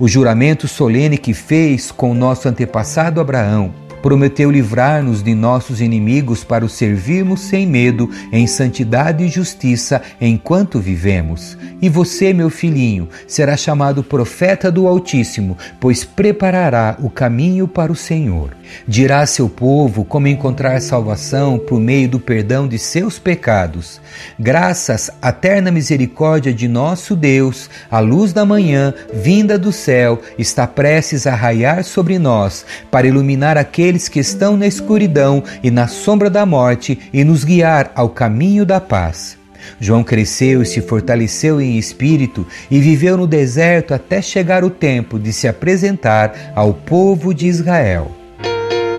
o 0.00 0.08
juramento 0.08 0.66
solene 0.66 1.18
que 1.18 1.34
fez 1.34 1.92
com 1.92 2.14
nosso 2.14 2.48
antepassado 2.48 3.20
Abraão 3.20 3.85
prometeu 4.06 4.52
livrar-nos 4.52 5.20
de 5.20 5.34
nossos 5.34 5.80
inimigos 5.80 6.44
para 6.44 6.64
o 6.64 6.68
servirmos 6.68 7.40
sem 7.40 7.66
medo, 7.66 8.08
em 8.30 8.46
santidade 8.46 9.24
e 9.24 9.28
justiça, 9.28 10.00
enquanto 10.20 10.78
vivemos. 10.78 11.58
E 11.82 11.88
você, 11.88 12.32
meu 12.32 12.48
filhinho, 12.48 13.08
será 13.26 13.56
chamado 13.56 14.04
profeta 14.04 14.70
do 14.70 14.86
Altíssimo, 14.86 15.58
pois 15.80 16.04
preparará 16.04 16.96
o 17.00 17.10
caminho 17.10 17.66
para 17.66 17.90
o 17.90 17.96
Senhor. 17.96 18.56
Dirá 18.86 19.20
a 19.20 19.26
seu 19.26 19.48
povo 19.48 20.04
como 20.04 20.28
encontrar 20.28 20.80
salvação 20.80 21.58
por 21.58 21.80
meio 21.80 22.08
do 22.08 22.20
perdão 22.20 22.66
de 22.68 22.78
seus 22.78 23.18
pecados. 23.18 24.00
Graças 24.38 25.10
à 25.20 25.32
terna 25.32 25.70
misericórdia 25.70 26.52
de 26.52 26.68
nosso 26.68 27.16
Deus, 27.16 27.68
a 27.90 27.98
luz 27.98 28.32
da 28.32 28.44
manhã, 28.44 28.94
vinda 29.12 29.58
do 29.58 29.72
céu, 29.72 30.20
está 30.38 30.66
prestes 30.66 31.26
a 31.26 31.34
raiar 31.34 31.84
sobre 31.84 32.18
nós, 32.18 32.64
para 32.90 33.06
iluminar 33.06 33.56
aqueles 33.56 33.95
aqueles 33.96 34.08
que 34.08 34.20
estão 34.20 34.56
na 34.56 34.66
escuridão 34.66 35.42
e 35.62 35.70
na 35.70 35.88
sombra 35.88 36.28
da 36.28 36.44
morte 36.44 36.98
e 37.12 37.24
nos 37.24 37.44
guiar 37.44 37.90
ao 37.94 38.10
caminho 38.10 38.66
da 38.66 38.80
paz. 38.80 39.38
João 39.80 40.04
cresceu 40.04 40.62
e 40.62 40.66
se 40.66 40.80
fortaleceu 40.80 41.60
em 41.60 41.78
espírito 41.78 42.46
e 42.70 42.78
viveu 42.78 43.16
no 43.16 43.26
deserto 43.26 43.94
até 43.94 44.20
chegar 44.20 44.62
o 44.62 44.70
tempo 44.70 45.18
de 45.18 45.32
se 45.32 45.48
apresentar 45.48 46.52
ao 46.54 46.72
povo 46.72 47.32
de 47.34 47.46
Israel. 47.46 48.12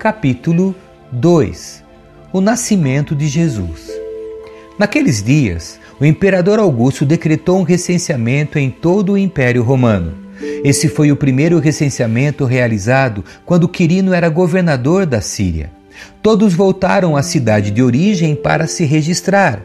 Capítulo 0.00 0.74
2 1.12 1.84
O 2.32 2.40
nascimento 2.40 3.14
de 3.14 3.28
Jesus. 3.28 3.88
Naqueles 4.78 5.22
dias, 5.22 5.78
o 6.00 6.04
imperador 6.04 6.58
Augusto 6.58 7.04
decretou 7.04 7.58
um 7.58 7.64
recenseamento 7.64 8.58
em 8.58 8.70
todo 8.70 9.12
o 9.12 9.18
Império 9.18 9.62
Romano. 9.62 10.27
Esse 10.64 10.88
foi 10.88 11.10
o 11.10 11.16
primeiro 11.16 11.58
recenseamento 11.58 12.44
realizado 12.44 13.24
quando 13.44 13.68
Quirino 13.68 14.12
era 14.12 14.28
governador 14.28 15.06
da 15.06 15.20
Síria. 15.20 15.70
Todos 16.22 16.54
voltaram 16.54 17.16
à 17.16 17.22
cidade 17.22 17.70
de 17.70 17.82
origem 17.82 18.34
para 18.34 18.66
se 18.66 18.84
registrar. 18.84 19.62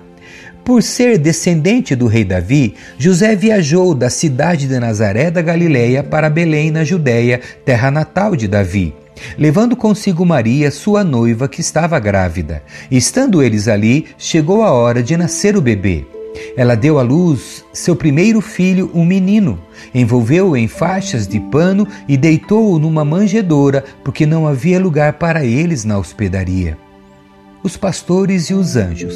Por 0.63 0.81
ser 0.81 1.17
descendente 1.17 1.93
do 1.93 2.07
rei 2.07 2.23
Davi, 2.23 2.75
José 2.97 3.35
viajou 3.35 3.93
da 3.93 4.09
cidade 4.09 4.65
de 4.65 4.79
Nazaré 4.79 5.29
da 5.29 5.41
Galileia 5.41 6.01
para 6.01 6.29
Belém, 6.29 6.71
na 6.71 6.85
Judéia, 6.85 7.41
terra 7.65 7.91
natal 7.91 8.33
de 8.33 8.47
Davi, 8.47 8.93
levando 9.37 9.75
consigo 9.75 10.25
Maria, 10.25 10.71
sua 10.71 11.03
noiva, 11.03 11.49
que 11.49 11.59
estava 11.59 11.99
grávida. 11.99 12.63
Estando 12.89 13.43
eles 13.43 13.67
ali, 13.67 14.05
chegou 14.17 14.63
a 14.63 14.71
hora 14.71 15.03
de 15.03 15.17
nascer 15.17 15.57
o 15.57 15.61
bebê. 15.61 16.05
Ela 16.55 16.75
deu 16.75 16.99
à 16.99 17.01
luz 17.01 17.63
seu 17.73 17.95
primeiro 17.95 18.41
filho, 18.41 18.89
um 18.93 19.05
menino, 19.05 19.59
envolveu-o 19.93 20.55
em 20.55 20.67
faixas 20.67 21.27
de 21.27 21.39
pano 21.39 21.87
e 22.07 22.15
deitou-o 22.15 22.79
numa 22.79 23.03
manjedoura, 23.03 23.83
porque 24.03 24.25
não 24.25 24.47
havia 24.47 24.79
lugar 24.79 25.13
para 25.13 25.45
eles 25.45 25.83
na 25.83 25.97
hospedaria. 25.97 26.77
Os 27.63 27.77
pastores 27.77 28.49
e 28.49 28.53
os 28.53 28.75
anjos. 28.75 29.15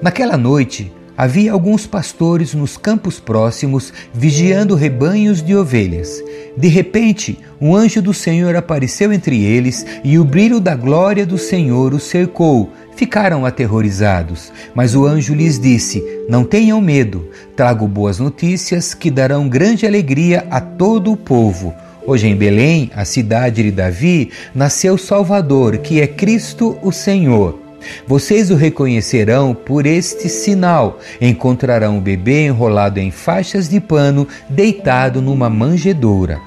Naquela 0.00 0.36
noite, 0.36 0.92
Havia 1.22 1.52
alguns 1.52 1.86
pastores 1.86 2.52
nos 2.52 2.76
campos 2.76 3.20
próximos 3.20 3.92
vigiando 4.12 4.74
rebanhos 4.74 5.40
de 5.40 5.54
ovelhas. 5.54 6.20
De 6.56 6.66
repente, 6.66 7.38
um 7.60 7.76
anjo 7.76 8.02
do 8.02 8.12
Senhor 8.12 8.56
apareceu 8.56 9.12
entre 9.12 9.40
eles 9.40 9.86
e 10.02 10.18
o 10.18 10.24
brilho 10.24 10.58
da 10.58 10.74
glória 10.74 11.24
do 11.24 11.38
Senhor 11.38 11.94
os 11.94 12.02
cercou. 12.02 12.72
Ficaram 12.96 13.46
aterrorizados, 13.46 14.52
mas 14.74 14.96
o 14.96 15.06
anjo 15.06 15.32
lhes 15.32 15.60
disse: 15.60 16.02
Não 16.28 16.42
tenham 16.42 16.80
medo, 16.80 17.28
trago 17.54 17.86
boas 17.86 18.18
notícias 18.18 18.92
que 18.92 19.08
darão 19.08 19.48
grande 19.48 19.86
alegria 19.86 20.44
a 20.50 20.60
todo 20.60 21.12
o 21.12 21.16
povo. 21.16 21.72
Hoje 22.04 22.26
em 22.26 22.34
Belém, 22.34 22.90
a 22.96 23.04
cidade 23.04 23.62
de 23.62 23.70
Davi, 23.70 24.30
nasceu 24.52 24.98
Salvador, 24.98 25.78
que 25.78 26.00
é 26.00 26.06
Cristo 26.08 26.76
o 26.82 26.90
Senhor. 26.90 27.61
Vocês 28.06 28.50
o 28.50 28.54
reconhecerão 28.54 29.54
por 29.54 29.86
este 29.86 30.28
sinal: 30.28 30.98
encontrarão 31.20 31.98
o 31.98 32.00
bebê 32.00 32.46
enrolado 32.46 32.98
em 32.98 33.10
faixas 33.10 33.68
de 33.68 33.80
pano, 33.80 34.26
deitado 34.48 35.20
numa 35.20 35.48
manjedoura. 35.48 36.40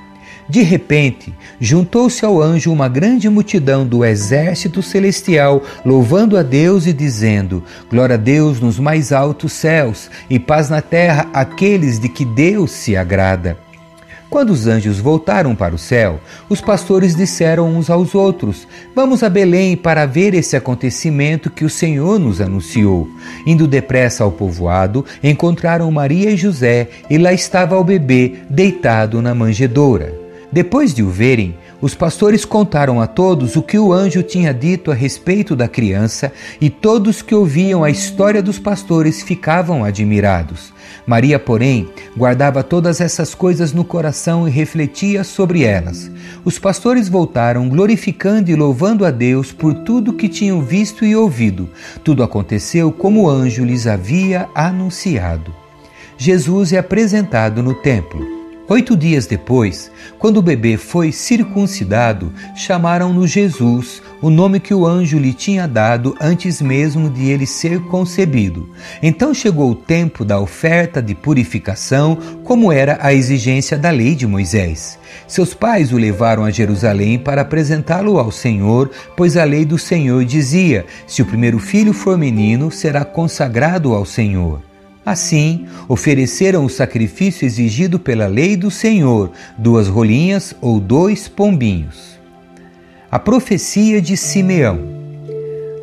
De 0.48 0.62
repente, 0.62 1.34
juntou-se 1.60 2.24
ao 2.24 2.40
anjo 2.40 2.72
uma 2.72 2.88
grande 2.88 3.28
multidão 3.28 3.86
do 3.86 4.06
exército 4.06 4.82
celestial, 4.84 5.64
louvando 5.84 6.38
a 6.38 6.44
Deus 6.44 6.86
e 6.86 6.94
dizendo: 6.94 7.64
Glória 7.90 8.14
a 8.14 8.18
Deus 8.18 8.60
nos 8.60 8.78
mais 8.78 9.12
altos 9.12 9.54
céus 9.54 10.10
e 10.30 10.38
paz 10.38 10.70
na 10.70 10.82
terra 10.82 11.28
àqueles 11.34 12.00
de 12.00 12.10
que 12.10 12.24
Deus 12.24 12.72
se 12.72 12.96
agrada. 12.96 13.65
Quando 14.36 14.50
os 14.50 14.68
anjos 14.68 15.00
voltaram 15.00 15.56
para 15.56 15.74
o 15.74 15.78
céu, 15.78 16.20
os 16.50 16.60
pastores 16.60 17.16
disseram 17.16 17.74
uns 17.74 17.90
aos 17.90 18.14
outros: 18.14 18.68
Vamos 18.94 19.24
a 19.24 19.30
Belém 19.30 19.78
para 19.78 20.06
ver 20.06 20.34
esse 20.34 20.58
acontecimento 20.58 21.50
que 21.50 21.64
o 21.64 21.70
Senhor 21.70 22.20
nos 22.20 22.42
anunciou. 22.42 23.08
Indo 23.48 23.66
depressa 23.66 24.26
ao 24.26 24.34
povoado, 24.34 25.06
encontraram 25.24 25.90
Maria 25.90 26.32
e 26.32 26.36
José, 26.36 26.90
e 27.10 27.18
lá 27.18 27.32
estava 27.32 27.80
o 27.80 27.84
bebê 27.86 28.40
deitado 28.50 29.22
na 29.22 29.34
manjedoura. 29.34 30.14
Depois 30.52 30.94
de 30.94 31.02
o 31.02 31.10
verem, 31.10 31.56
os 31.86 31.94
pastores 31.94 32.44
contaram 32.44 33.00
a 33.00 33.06
todos 33.06 33.56
o 33.56 33.62
que 33.62 33.78
o 33.78 33.94
anjo 33.94 34.24
tinha 34.24 34.52
dito 34.52 34.90
a 34.90 34.96
respeito 34.96 35.56
da 35.56 35.68
criança, 35.68 36.34
e 36.60 36.68
todos 36.68 37.22
que 37.22 37.36
ouviam 37.36 37.84
a 37.84 37.92
história 37.92 38.42
dos 38.42 38.58
pastores 38.58 39.22
ficavam 39.22 39.84
admirados. 39.84 40.74
Maria, 41.06 41.38
porém, 41.38 41.88
guardava 42.18 42.64
todas 42.64 43.00
essas 43.00 43.36
coisas 43.36 43.72
no 43.72 43.86
coração 43.86 44.48
e 44.48 44.52
refletia 44.52 45.24
sobre 45.24 45.62
elas. 45.62 46.10
Os 46.44 46.58
pastores 46.58 47.08
voltaram, 47.08 47.70
glorificando 47.70 48.50
e 48.50 48.56
louvando 48.56 49.06
a 49.06 49.12
Deus 49.12 49.52
por 49.52 49.76
tudo 49.84 50.14
que 50.14 50.28
tinham 50.28 50.64
visto 50.64 51.06
e 51.06 51.16
ouvido. 51.16 51.70
Tudo 52.04 52.24
aconteceu 52.24 52.92
como 52.92 53.26
o 53.26 53.30
anjo 53.30 53.64
lhes 53.64 53.86
havia 53.86 54.50
anunciado. 54.56 55.54
Jesus 56.18 56.74
é 56.74 56.80
apresentado 56.80 57.62
no 57.62 57.76
templo. 57.76 58.35
Oito 58.68 58.98
dias 58.98 59.28
depois, 59.28 59.92
quando 60.18 60.38
o 60.38 60.42
bebê 60.42 60.76
foi 60.76 61.12
circuncidado, 61.12 62.34
chamaram-no 62.56 63.28
Jesus, 63.28 64.02
o 64.20 64.32
nome 64.32 64.60
que 64.60 64.74
o 64.74 64.88
anjo 64.88 65.20
lhe 65.20 65.34
tinha 65.34 65.68
dado 65.68 66.16
antes 66.20 66.64
mesmo 66.64 67.08
de 67.08 67.30
ele 67.30 67.46
ser 67.46 67.80
concebido. 67.84 68.68
Então 69.04 69.36
chegou 69.36 69.70
o 69.70 69.76
tempo 69.76 70.26
da 70.26 70.40
oferta 70.40 71.00
de 71.00 71.14
purificação, 71.14 72.18
como 72.44 72.72
era 72.72 72.98
a 73.02 73.14
exigência 73.14 73.78
da 73.78 73.92
lei 73.92 74.16
de 74.16 74.26
Moisés. 74.26 74.98
Seus 75.28 75.54
pais 75.54 75.94
o 75.94 75.98
levaram 75.98 76.44
a 76.44 76.50
Jerusalém 76.50 77.20
para 77.20 77.44
apresentá-lo 77.44 78.18
ao 78.18 78.32
Senhor, 78.32 78.90
pois 79.16 79.38
a 79.38 79.44
lei 79.44 79.64
do 79.64 79.78
Senhor 79.78 80.26
dizia: 80.26 80.88
se 81.06 81.22
o 81.22 81.26
primeiro 81.26 81.60
filho 81.60 81.94
for 81.94 82.18
menino, 82.18 82.72
será 82.72 83.06
consagrado 83.06 83.94
ao 83.94 84.06
Senhor. 84.06 84.60
Assim, 85.06 85.68
ofereceram 85.88 86.66
o 86.66 86.70
sacrifício 86.70 87.46
exigido 87.46 88.00
pela 88.00 88.26
lei 88.26 88.58
do 88.58 88.72
Senhor, 88.72 89.32
duas 89.56 89.88
rolinhas 89.88 90.56
ou 90.60 90.80
dois 90.80 91.28
pombinhos. 91.28 92.20
A 93.12 93.20
profecia 93.20 94.02
de 94.02 94.18
Simeão. 94.18 94.96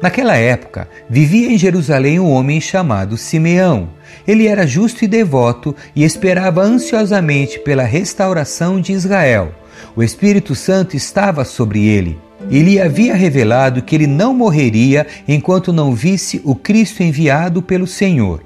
Naquela 0.03 0.37
época, 0.37 0.89
vivia 1.09 1.53
em 1.53 1.57
Jerusalém 1.57 2.19
um 2.19 2.29
homem 2.29 2.61
chamado 2.61 3.17
Simeão. 3.17 3.91
Ele 4.27 4.49
era 4.49 4.67
justo 4.67 5.05
e 5.05 5.09
devoto 5.09 5.77
e 5.95 6.03
esperava 6.03 6.61
ansiosamente 6.61 7.61
pela 7.61 7.85
restauração 7.85 8.81
de 8.81 8.93
Israel. 8.93 9.55
O 9.95 10.03
Espírito 10.03 10.57
Santo 10.57 10.97
estava 10.97 11.45
sobre 11.45 11.87
ele. 11.87 12.19
Ele 12.51 12.81
havia 12.81 13.15
revelado 13.15 13.83
que 13.83 13.95
ele 13.95 14.09
não 14.09 14.35
morreria 14.35 15.07
enquanto 15.29 15.73
não 15.73 15.95
visse 15.95 16.41
o 16.45 16.57
Cristo 16.57 17.05
enviado 17.05 17.63
pelo 17.63 17.87
Senhor. 17.87 18.43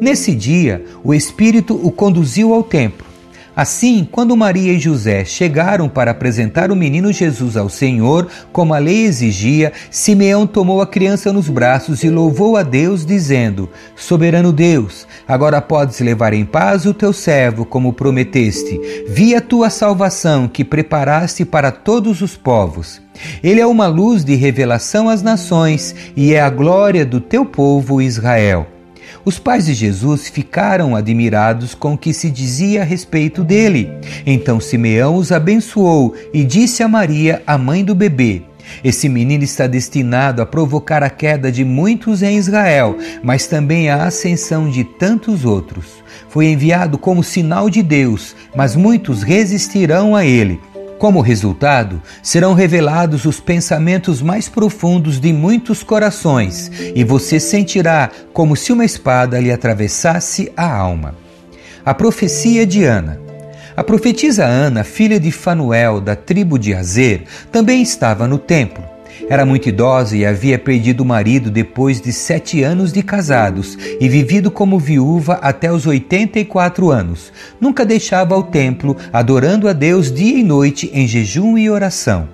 Nesse 0.00 0.34
dia, 0.34 0.84
o 1.02 1.14
Espírito 1.14 1.74
o 1.82 1.90
conduziu 1.90 2.52
ao 2.52 2.62
templo. 2.62 3.14
Assim, 3.56 4.06
quando 4.10 4.36
Maria 4.36 4.72
e 4.72 4.80
José 4.80 5.24
chegaram 5.24 5.88
para 5.88 6.10
apresentar 6.10 6.72
o 6.72 6.76
menino 6.76 7.12
Jesus 7.12 7.56
ao 7.56 7.68
Senhor, 7.68 8.26
como 8.52 8.74
a 8.74 8.78
lei 8.78 9.04
exigia, 9.04 9.72
Simeão 9.92 10.44
tomou 10.44 10.82
a 10.82 10.86
criança 10.86 11.32
nos 11.32 11.48
braços 11.48 12.02
e 12.02 12.10
louvou 12.10 12.56
a 12.56 12.64
Deus, 12.64 13.06
dizendo: 13.06 13.70
Soberano 13.94 14.52
Deus, 14.52 15.06
agora 15.26 15.62
podes 15.62 16.00
levar 16.00 16.32
em 16.32 16.44
paz 16.44 16.84
o 16.84 16.92
teu 16.92 17.12
servo, 17.12 17.64
como 17.64 17.92
prometeste. 17.92 18.80
Vi 19.06 19.36
a 19.36 19.40
tua 19.40 19.70
salvação 19.70 20.48
que 20.48 20.64
preparaste 20.64 21.44
para 21.44 21.70
todos 21.70 22.22
os 22.22 22.36
povos. 22.36 23.00
Ele 23.40 23.60
é 23.60 23.66
uma 23.66 23.86
luz 23.86 24.24
de 24.24 24.34
revelação 24.34 25.08
às 25.08 25.22
nações 25.22 25.94
e 26.16 26.34
é 26.34 26.40
a 26.40 26.50
glória 26.50 27.06
do 27.06 27.20
teu 27.20 27.46
povo 27.46 28.02
Israel. 28.02 28.73
Os 29.24 29.38
pais 29.38 29.66
de 29.66 29.74
Jesus 29.74 30.28
ficaram 30.28 30.94
admirados 30.94 31.74
com 31.74 31.94
o 31.94 31.98
que 31.98 32.12
se 32.12 32.30
dizia 32.30 32.82
a 32.82 32.84
respeito 32.84 33.42
dele. 33.42 33.90
Então 34.26 34.60
Simeão 34.60 35.16
os 35.16 35.32
abençoou 35.32 36.14
e 36.32 36.44
disse 36.44 36.82
a 36.82 36.88
Maria, 36.88 37.42
a 37.46 37.56
mãe 37.56 37.82
do 37.82 37.94
bebê: 37.94 38.42
esse 38.82 39.08
menino 39.08 39.44
está 39.44 39.66
destinado 39.66 40.42
a 40.42 40.46
provocar 40.46 41.02
a 41.02 41.10
queda 41.10 41.50
de 41.50 41.64
muitos 41.64 42.22
em 42.22 42.36
Israel, 42.36 42.98
mas 43.22 43.46
também 43.46 43.88
a 43.88 44.04
ascensão 44.04 44.68
de 44.68 44.84
tantos 44.84 45.44
outros. 45.44 46.02
Foi 46.28 46.46
enviado 46.46 46.98
como 46.98 47.22
sinal 47.22 47.70
de 47.70 47.82
Deus, 47.82 48.34
mas 48.54 48.76
muitos 48.76 49.22
resistirão 49.22 50.14
a 50.14 50.24
ele. 50.24 50.60
Como 50.98 51.20
resultado, 51.20 52.00
serão 52.22 52.54
revelados 52.54 53.24
os 53.24 53.40
pensamentos 53.40 54.22
mais 54.22 54.48
profundos 54.48 55.20
de 55.20 55.32
muitos 55.32 55.82
corações, 55.82 56.70
e 56.94 57.02
você 57.02 57.40
sentirá 57.40 58.10
como 58.32 58.56
se 58.56 58.72
uma 58.72 58.84
espada 58.84 59.40
lhe 59.40 59.52
atravessasse 59.52 60.52
a 60.56 60.72
alma. 60.72 61.14
A 61.84 61.92
profecia 61.92 62.64
de 62.64 62.84
Ana. 62.84 63.20
A 63.76 63.82
profetisa 63.82 64.44
Ana, 64.44 64.84
filha 64.84 65.18
de 65.18 65.32
Fanuel, 65.32 66.00
da 66.00 66.14
tribo 66.14 66.58
de 66.58 66.72
Azer, 66.72 67.24
também 67.50 67.82
estava 67.82 68.28
no 68.28 68.38
templo. 68.38 68.93
Era 69.28 69.44
muito 69.44 69.68
idosa 69.68 70.16
e 70.16 70.24
havia 70.24 70.58
perdido 70.58 71.00
o 71.02 71.06
marido 71.06 71.50
depois 71.50 72.00
de 72.00 72.12
sete 72.12 72.62
anos 72.62 72.92
de 72.92 73.02
casados 73.02 73.78
e 74.00 74.08
vivido 74.08 74.50
como 74.50 74.78
viúva 74.78 75.34
até 75.40 75.72
os 75.72 75.86
84 75.86 76.90
anos. 76.90 77.32
Nunca 77.60 77.84
deixava 77.84 78.36
o 78.36 78.42
templo, 78.42 78.96
adorando 79.12 79.68
a 79.68 79.72
Deus 79.72 80.12
dia 80.12 80.38
e 80.38 80.42
noite 80.42 80.90
em 80.92 81.06
jejum 81.06 81.56
e 81.56 81.70
oração. 81.70 82.28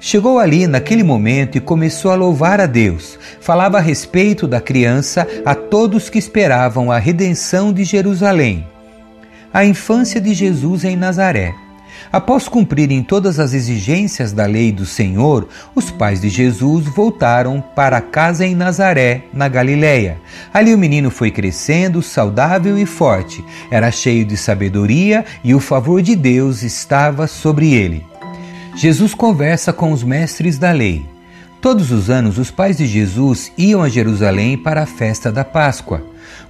Chegou 0.00 0.38
ali 0.38 0.66
naquele 0.66 1.02
momento 1.02 1.56
e 1.56 1.60
começou 1.60 2.10
a 2.10 2.14
louvar 2.14 2.60
a 2.60 2.66
Deus. 2.66 3.18
Falava 3.40 3.78
a 3.78 3.80
respeito 3.80 4.46
da 4.46 4.60
criança 4.60 5.26
a 5.44 5.54
todos 5.54 6.08
que 6.08 6.18
esperavam 6.18 6.90
a 6.90 6.98
redenção 6.98 7.72
de 7.72 7.84
Jerusalém. 7.84 8.66
A 9.52 9.64
infância 9.64 10.20
de 10.20 10.34
Jesus 10.34 10.84
em 10.84 10.96
Nazaré. 10.96 11.65
Após 12.12 12.48
cumprirem 12.48 13.02
todas 13.02 13.38
as 13.38 13.52
exigências 13.52 14.32
da 14.32 14.46
lei 14.46 14.70
do 14.72 14.86
Senhor, 14.86 15.48
os 15.74 15.90
pais 15.90 16.20
de 16.20 16.28
Jesus 16.28 16.86
voltaram 16.86 17.62
para 17.74 18.00
casa 18.00 18.46
em 18.46 18.54
Nazaré, 18.54 19.24
na 19.32 19.48
Galiléia. 19.48 20.18
Ali 20.52 20.74
o 20.74 20.78
menino 20.78 21.10
foi 21.10 21.30
crescendo, 21.30 22.02
saudável 22.02 22.78
e 22.78 22.86
forte. 22.86 23.44
Era 23.70 23.90
cheio 23.90 24.24
de 24.24 24.36
sabedoria 24.36 25.24
e 25.42 25.54
o 25.54 25.60
favor 25.60 26.02
de 26.02 26.14
Deus 26.14 26.62
estava 26.62 27.26
sobre 27.26 27.74
ele. 27.74 28.04
Jesus 28.76 29.14
conversa 29.14 29.72
com 29.72 29.92
os 29.92 30.02
mestres 30.02 30.58
da 30.58 30.70
lei. 30.70 31.15
Todos 31.66 31.90
os 31.90 32.10
anos, 32.10 32.38
os 32.38 32.48
pais 32.48 32.76
de 32.76 32.86
Jesus 32.86 33.50
iam 33.58 33.82
a 33.82 33.88
Jerusalém 33.88 34.56
para 34.56 34.84
a 34.84 34.86
festa 34.86 35.32
da 35.32 35.44
Páscoa. 35.44 36.00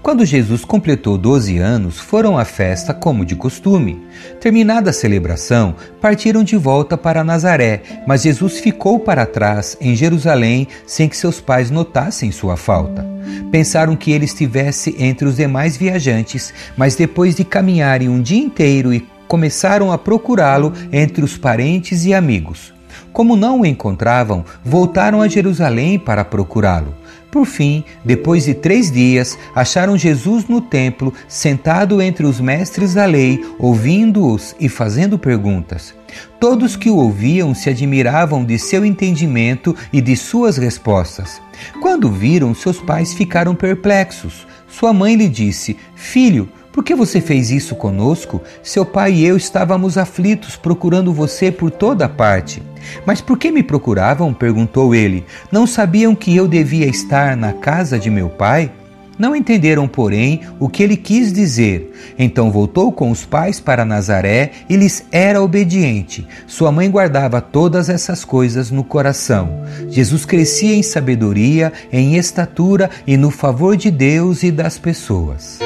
Quando 0.03 0.27
Jesus 0.27 0.63
completou 0.63 1.17
12 1.17 1.57
anos, 1.57 1.99
foram 1.99 2.37
à 2.37 2.45
festa 2.45 2.93
como 2.93 3.25
de 3.25 3.35
costume. 3.35 3.99
Terminada 4.43 4.91
a 4.91 4.93
celebração, 4.93 5.75
partiram 6.03 6.45
de 6.45 6.55
volta 6.55 6.99
para 6.99 7.25
Nazaré, 7.25 7.81
mas 8.07 8.25
Jesus 8.25 8.61
ficou 8.61 9.01
para 9.01 9.25
trás 9.25 9.75
em 9.81 9.97
Jerusalém 9.97 10.69
sem 10.87 11.09
que 11.09 11.17
seus 11.17 11.41
pais 11.41 11.71
notassem 11.71 12.31
sua 12.31 12.59
falta. 12.59 13.03
Pensaram 13.51 13.97
que 13.97 14.13
ele 14.13 14.27
estivesse 14.27 14.97
entre 14.99 15.27
os 15.27 15.37
demais 15.37 15.79
viajantes, 15.79 16.53
mas 16.77 16.95
depois 16.95 17.35
de 17.35 17.43
caminharem 17.43 18.11
um 18.11 18.21
dia 18.21 18.45
inteiro 18.45 18.93
e 18.93 19.01
começaram 19.27 19.91
a 19.91 19.97
procurá-lo 19.97 20.75
entre 20.93 21.25
os 21.25 21.39
parentes 21.39 22.05
e 22.05 22.13
amigos. 22.13 22.76
Como 23.17 23.35
não 23.35 23.63
o 23.63 23.65
encontravam, 23.65 24.45
voltaram 24.63 25.23
a 25.23 25.27
Jerusalém 25.27 25.99
para 25.99 26.23
procurá-lo. 26.23 26.95
Por 27.31 27.47
fim, 27.47 27.83
depois 28.05 28.45
de 28.45 28.53
três 28.53 28.93
dias, 28.93 29.39
acharam 29.55 29.97
Jesus 29.97 30.49
no 30.49 30.61
templo, 30.61 31.15
sentado 31.27 32.03
entre 32.03 32.27
os 32.27 32.43
mestres 32.43 32.93
da 32.93 33.07
lei, 33.07 33.43
ouvindo-os 33.59 34.55
e 34.61 34.69
fazendo 34.69 35.19
perguntas. 35.19 35.95
Todos 36.39 36.77
que 36.77 36.91
o 36.91 36.97
ouviam 36.97 37.55
se 37.55 37.71
admiravam 37.71 38.45
de 38.45 38.59
seu 38.59 38.85
entendimento 38.85 39.75
e 39.91 40.03
de 40.03 40.15
suas 40.15 40.59
respostas. 40.59 41.41
Quando 41.81 42.11
viram, 42.11 42.55
seus 42.55 42.83
pais 42.83 43.15
ficaram 43.15 43.55
perplexos. 43.55 44.47
Sua 44.69 44.93
mãe 44.93 45.17
lhe 45.17 45.27
disse: 45.27 45.79
Filho, 45.95 46.51
por 46.71 46.85
que 46.85 46.95
você 46.95 47.23
fez 47.23 47.51
isso 47.51 47.75
conosco? 47.75 48.43
Seu 48.63 48.85
pai 48.85 49.15
e 49.15 49.25
eu 49.25 49.39
estávamos 49.39 49.97
aflitos, 49.97 50.55
procurando 50.57 51.15
você 51.15 51.51
por 51.51 51.71
toda 51.71 52.07
parte. 52.07 52.63
Mas 53.05 53.21
por 53.21 53.39
que 53.39 53.51
me 53.51 53.63
procuravam? 53.63 54.33
perguntou 54.33 54.95
ele. 54.95 55.25
Não 55.51 55.67
sabiam 55.67 56.15
que 56.15 56.35
eu 56.35 56.47
devia 56.47 56.87
estar 56.87 57.37
na 57.37 57.53
casa 57.53 57.99
de 57.99 58.11
meu 58.11 58.29
pai? 58.29 58.71
Não 59.19 59.35
entenderam, 59.35 59.89
porém, 59.89 60.43
o 60.61 60.69
que 60.69 60.83
ele 60.83 60.97
quis 60.97 61.33
dizer. 61.33 61.91
Então 62.19 62.51
voltou 62.51 62.93
com 62.93 63.11
os 63.11 63.25
pais 63.25 63.59
para 63.59 63.85
Nazaré 63.85 64.51
e 64.69 64.77
lhes 64.77 65.07
era 65.11 65.41
obediente. 65.41 66.27
Sua 66.47 66.71
mãe 66.71 66.91
guardava 66.91 67.41
todas 67.41 67.89
essas 67.89 68.25
coisas 68.25 68.71
no 68.71 68.85
coração. 68.85 69.63
Jesus 69.89 70.27
crescia 70.27 70.75
em 70.75 70.83
sabedoria, 70.83 71.73
em 71.91 72.17
estatura 72.17 72.91
e 73.07 73.17
no 73.17 73.31
favor 73.31 73.75
de 73.75 73.91
Deus 73.91 74.43
e 74.43 74.51
das 74.51 74.77
pessoas 74.77 75.61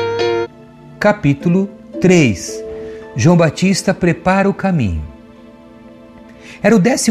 capítulo 1.00 1.66
3 1.98 2.62
João 3.16 3.34
Batista 3.34 3.94
prepara 3.94 4.50
o 4.50 4.52
caminho. 4.52 5.02
Era 6.62 6.76
o 6.76 6.78
15 6.78 7.10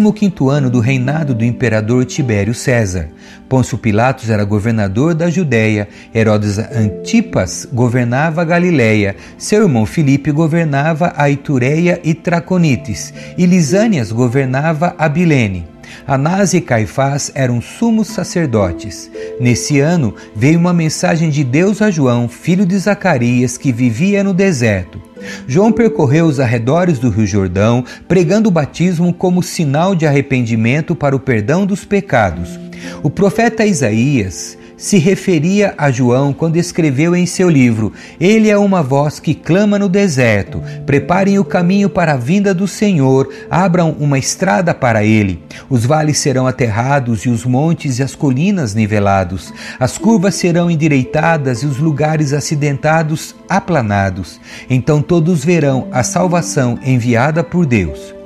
ano 0.51 0.69
do 0.69 0.79
reinado 0.79 1.33
do 1.33 1.43
imperador 1.43 2.05
Tibério 2.05 2.53
César. 2.53 3.09
Pôncio 3.49 3.79
Pilatos 3.79 4.29
era 4.29 4.43
governador 4.43 5.15
da 5.15 5.27
Judéia, 5.27 5.87
Herodes 6.13 6.59
Antipas 6.59 7.67
governava 7.73 8.43
a 8.43 8.45
Galiléia, 8.45 9.15
seu 9.39 9.63
irmão 9.63 9.87
Filipe 9.87 10.31
governava 10.31 11.13
a 11.17 11.31
Itureia 11.31 11.99
e 12.03 12.13
Traconites, 12.13 13.11
e 13.39 13.45
Lisânias 13.47 14.11
governava 14.11 14.93
a 14.99 15.09
Bilene. 15.09 15.78
Anás 16.05 16.53
e 16.53 16.61
Caifás 16.61 17.31
eram 17.33 17.61
sumos 17.61 18.07
sacerdotes. 18.07 19.09
Nesse 19.39 19.79
ano 19.79 20.13
veio 20.35 20.59
uma 20.59 20.73
mensagem 20.73 21.29
de 21.29 21.43
Deus 21.43 21.81
a 21.81 21.89
João, 21.89 22.27
filho 22.27 22.65
de 22.65 22.77
Zacarias, 22.77 23.57
que 23.57 23.71
vivia 23.71 24.23
no 24.23 24.33
deserto. 24.33 25.01
João 25.47 25.71
percorreu 25.71 26.25
os 26.25 26.39
arredores 26.39 26.99
do 26.99 27.09
Rio 27.09 27.25
Jordão, 27.25 27.83
pregando 28.07 28.49
o 28.49 28.51
batismo 28.51 29.13
como 29.13 29.43
sinal 29.43 29.95
de 29.95 30.05
arrependimento 30.05 30.95
para 30.95 31.15
o 31.15 31.19
perdão 31.19 31.65
dos 31.65 31.85
pecados. 31.85 32.59
O 33.03 33.09
profeta 33.09 33.65
Isaías 33.65 34.57
se 34.79 34.97
referia 34.97 35.75
a 35.77 35.91
João 35.91 36.31
quando 36.31 36.55
escreveu 36.55 37.15
em 37.15 37.25
seu 37.25 37.49
livro: 37.49 37.93
Ele 38.19 38.49
é 38.49 38.57
uma 38.57 38.81
voz 38.81 39.19
que 39.19 39.35
clama 39.35 39.77
no 39.77 39.89
deserto, 39.89 40.63
preparem 40.85 41.37
o 41.37 41.45
caminho 41.45 41.89
para 41.89 42.13
a 42.13 42.17
vinda 42.17 42.53
do 42.53 42.67
Senhor, 42.67 43.29
abram 43.51 43.95
uma 43.99 44.17
estrada 44.17 44.73
para 44.73 45.03
ele. 45.03 45.43
Os 45.69 45.85
vales 45.85 46.17
serão 46.17 46.47
aterrados 46.47 47.25
e 47.25 47.29
os 47.29 47.45
montes 47.45 47.99
e 47.99 48.03
as 48.03 48.15
colinas 48.15 48.73
nivelados. 48.73 49.53
As 49.79 49.97
curvas 49.97 50.35
serão 50.35 50.71
endireitadas 50.71 51.61
e 51.61 51.65
os 51.65 51.77
lugares 51.77 52.31
acidentados 52.31 53.35
aplanados. 53.49 54.39
Então 54.69 55.01
todos 55.01 55.43
verão 55.43 55.87
a 55.91 56.03
salvação 56.03 56.79
enviada 56.83 57.43
por 57.43 57.65
Deus. 57.65 58.18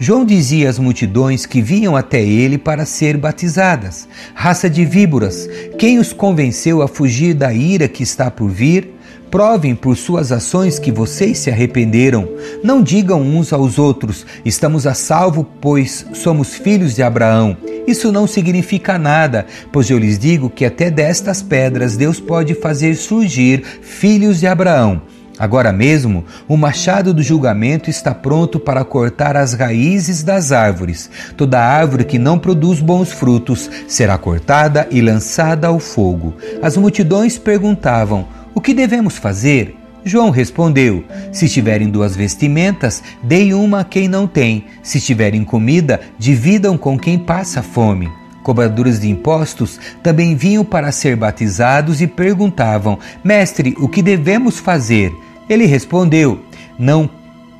João 0.00 0.24
dizia 0.24 0.70
às 0.70 0.78
multidões 0.78 1.44
que 1.44 1.60
vinham 1.60 1.96
até 1.96 2.22
ele 2.22 2.56
para 2.56 2.84
ser 2.84 3.16
batizadas: 3.16 4.08
Raça 4.32 4.70
de 4.70 4.84
víboras, 4.84 5.48
quem 5.76 5.98
os 5.98 6.12
convenceu 6.12 6.82
a 6.82 6.88
fugir 6.88 7.34
da 7.34 7.52
ira 7.52 7.88
que 7.88 8.04
está 8.04 8.30
por 8.30 8.48
vir? 8.48 8.94
Provem 9.28 9.74
por 9.74 9.96
suas 9.96 10.32
ações 10.32 10.78
que 10.78 10.90
vocês 10.90 11.38
se 11.38 11.50
arrependeram. 11.50 12.28
Não 12.62 12.80
digam 12.80 13.20
uns 13.20 13.52
aos 13.52 13.76
outros: 13.76 14.24
estamos 14.44 14.86
a 14.86 14.94
salvo, 14.94 15.44
pois 15.60 16.06
somos 16.14 16.54
filhos 16.54 16.94
de 16.94 17.02
Abraão. 17.02 17.56
Isso 17.86 18.12
não 18.12 18.26
significa 18.26 18.98
nada, 18.98 19.46
pois 19.72 19.90
eu 19.90 19.98
lhes 19.98 20.18
digo 20.18 20.48
que 20.48 20.64
até 20.64 20.90
destas 20.90 21.42
pedras 21.42 21.96
Deus 21.96 22.20
pode 22.20 22.54
fazer 22.54 22.94
surgir 22.94 23.64
filhos 23.82 24.38
de 24.38 24.46
Abraão. 24.46 25.02
Agora 25.38 25.72
mesmo, 25.72 26.24
o 26.48 26.56
machado 26.56 27.14
do 27.14 27.22
julgamento 27.22 27.88
está 27.88 28.12
pronto 28.14 28.58
para 28.58 28.84
cortar 28.84 29.36
as 29.36 29.52
raízes 29.52 30.22
das 30.22 30.50
árvores. 30.50 31.08
Toda 31.36 31.60
árvore 31.60 32.04
que 32.04 32.18
não 32.18 32.38
produz 32.38 32.80
bons 32.80 33.12
frutos 33.12 33.70
será 33.86 34.18
cortada 34.18 34.88
e 34.90 35.00
lançada 35.00 35.68
ao 35.68 35.78
fogo. 35.78 36.34
As 36.60 36.76
multidões 36.76 37.38
perguntavam: 37.38 38.26
O 38.54 38.60
que 38.60 38.74
devemos 38.74 39.16
fazer? 39.16 39.76
João 40.04 40.30
respondeu: 40.30 41.04
Se 41.32 41.48
tiverem 41.48 41.88
duas 41.88 42.16
vestimentas, 42.16 43.02
dei 43.22 43.54
uma 43.54 43.80
a 43.80 43.84
quem 43.84 44.08
não 44.08 44.26
tem. 44.26 44.64
Se 44.82 45.00
tiverem 45.00 45.44
comida, 45.44 46.00
dividam 46.18 46.76
com 46.76 46.98
quem 46.98 47.18
passa 47.18 47.62
fome. 47.62 48.08
Cobradores 48.42 48.98
de 48.98 49.10
impostos 49.10 49.78
também 50.02 50.34
vinham 50.34 50.64
para 50.64 50.90
ser 50.90 51.14
batizados 51.14 52.00
e 52.00 52.06
perguntavam: 52.06 52.98
Mestre, 53.22 53.74
o 53.78 53.88
que 53.88 54.02
devemos 54.02 54.58
fazer? 54.58 55.12
Ele 55.48 55.66
respondeu: 55.66 56.40
Não 56.78 57.08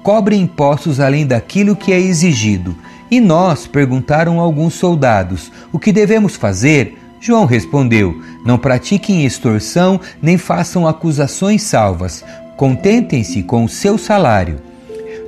cobre 0.03 0.37
impostos 0.37 1.01
além 1.01 1.27
daquilo 1.27 1.77
que 1.77 1.93
é 1.93 1.99
exigido. 1.99 2.77
E 3.11 3.21
nós, 3.21 3.67
perguntaram 3.67 4.39
alguns 4.39 4.75
soldados, 4.75 5.51
o 5.73 5.79
que 5.79 5.93
devemos 5.93 6.37
fazer? 6.37 6.99
João 7.21 7.47
respondeu: 7.47 8.21
Não 8.45 8.59
pratiquem 8.59 9.25
extorsão 9.25 10.01
nem 10.21 10.37
façam 10.37 10.87
acusações 10.87 11.63
salvas. 11.63 12.25
Contentem-se 12.57 13.43
com 13.43 13.65
o 13.65 13.69
seu 13.69 13.97
salário. 13.97 14.61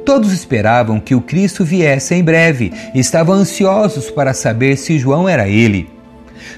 Todos 0.04 0.32
esperavam 0.32 0.98
que 0.98 1.14
o 1.14 1.20
Cristo 1.20 1.64
viesse 1.64 2.14
em 2.14 2.24
breve 2.24 2.72
estavam 2.94 3.34
ansiosos 3.34 4.10
para 4.10 4.32
saber 4.32 4.76
se 4.76 4.98
João 4.98 5.28
era 5.28 5.48
ele. 5.48 5.99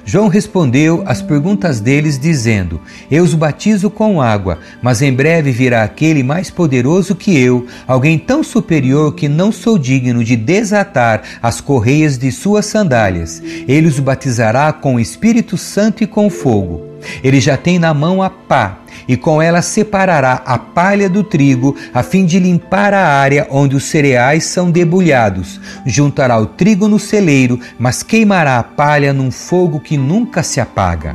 João 0.05 0.29
respondeu 0.29 1.03
às 1.07 1.23
perguntas 1.23 1.81
deles, 1.81 2.19
dizendo: 2.19 2.81
Eu 3.11 3.25
os 3.25 3.35
batizo 3.35 3.91
com 3.91 4.21
água, 4.21 4.59
mas 4.83 5.03
em 5.03 5.13
breve 5.13 5.51
virá 5.51 5.83
aquele 5.83 6.23
mais 6.23 6.51
poderoso 6.51 7.15
que 7.15 7.37
eu, 7.37 7.67
alguém 7.87 8.19
tão 8.19 8.43
superior 8.43 9.15
que 9.15 9.29
não 9.29 9.51
sou 9.51 9.79
digno 9.79 10.23
de 10.23 10.37
desatar 10.37 11.23
as 11.43 11.61
correias 11.61 12.19
de 12.19 12.31
suas 12.31 12.67
sandálias. 12.67 13.43
Ele 13.67 13.89
os 13.89 13.99
batizará 13.99 14.73
com 14.73 14.97
o 14.97 15.01
Espírito 15.01 15.57
Santo 15.57 16.03
e 16.03 16.07
com 16.07 16.29
fogo. 16.29 16.92
Ele 17.23 17.41
já 17.41 17.57
tem 17.57 17.79
na 17.79 17.93
mão 17.93 18.23
a 18.23 18.31
pá, 18.31 18.79
e 19.07 19.17
com 19.17 19.41
ela 19.41 19.63
separará 19.63 20.43
a 20.45 20.59
palha 20.59 21.09
do 21.09 21.25
trigo, 21.25 21.77
a 21.93 22.03
fim 22.03 22.25
de 22.25 22.39
limpar 22.39 22.95
a 22.95 23.07
área 23.07 23.47
onde 23.51 23.77
os 23.77 23.85
cereais 23.85 24.45
são 24.45 24.71
debulhados. 24.71 25.61
Juntará 25.87 26.39
o 26.39 26.47
trigo 26.47 26.89
no 26.89 26.99
celeiro, 26.99 27.59
mas 27.79 28.03
queimará 28.03 28.59
a 28.59 28.63
palha 28.63 29.13
num 29.13 29.31
fogo 29.31 29.81
que 29.81 29.97
nunca 29.97 30.43
se 30.43 30.61
apaga. 30.61 31.15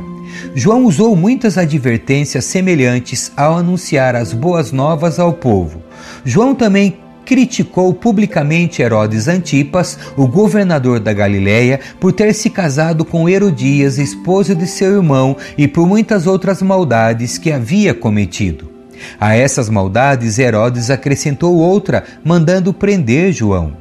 João 0.54 0.84
usou 0.84 1.16
muitas 1.16 1.56
advertências 1.56 2.44
semelhantes 2.44 3.32
ao 3.36 3.56
anunciar 3.56 4.14
as 4.14 4.32
boas 4.32 4.72
novas 4.72 5.18
ao 5.18 5.32
povo. 5.32 5.82
João 6.24 6.54
também 6.54 6.98
criticou 7.28 7.92
publicamente 7.92 8.80
Herodes 8.80 9.28
Antipas, 9.28 9.98
o 10.16 10.26
governador 10.26 10.98
da 10.98 11.12
Galiléia, 11.12 11.78
por 12.00 12.10
ter 12.10 12.32
se 12.32 12.48
casado 12.48 13.04
com 13.04 13.28
Herodias, 13.28 13.98
esposa 13.98 14.54
de 14.54 14.66
seu 14.66 14.94
irmão, 14.94 15.36
e 15.58 15.68
por 15.68 15.86
muitas 15.86 16.26
outras 16.26 16.62
maldades 16.62 17.36
que 17.36 17.52
havia 17.52 17.92
cometido. 17.92 18.72
A 19.20 19.36
essas 19.36 19.68
maldades, 19.68 20.38
Herodes 20.38 20.88
acrescentou 20.88 21.54
outra, 21.54 22.02
mandando 22.24 22.72
prender 22.72 23.30
João. 23.30 23.74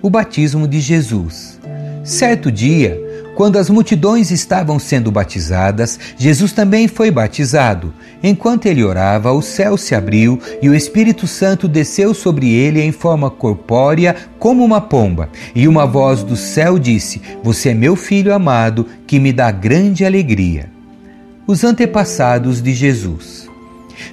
O 0.00 0.08
batismo 0.08 0.68
de 0.68 0.78
Jesus. 0.78 1.58
Certo 2.04 2.52
dia, 2.52 2.96
quando 3.34 3.58
as 3.58 3.68
multidões 3.68 4.30
estavam 4.30 4.78
sendo 4.78 5.10
batizadas, 5.10 5.98
Jesus 6.16 6.52
também 6.52 6.86
foi 6.86 7.10
batizado. 7.10 7.92
Enquanto 8.22 8.66
ele 8.66 8.84
orava, 8.84 9.32
o 9.32 9.42
céu 9.42 9.76
se 9.76 9.94
abriu 9.94 10.38
e 10.62 10.68
o 10.68 10.74
Espírito 10.74 11.26
Santo 11.26 11.66
desceu 11.66 12.14
sobre 12.14 12.52
ele 12.52 12.80
em 12.80 12.92
forma 12.92 13.30
corpórea, 13.30 14.14
como 14.38 14.64
uma 14.64 14.80
pomba. 14.80 15.28
E 15.54 15.66
uma 15.66 15.86
voz 15.86 16.22
do 16.22 16.36
céu 16.36 16.78
disse: 16.78 17.20
Você 17.42 17.70
é 17.70 17.74
meu 17.74 17.96
filho 17.96 18.32
amado, 18.32 18.86
que 19.06 19.18
me 19.18 19.32
dá 19.32 19.50
grande 19.50 20.04
alegria. 20.04 20.70
Os 21.46 21.64
antepassados 21.64 22.62
de 22.62 22.72
Jesus. 22.72 23.53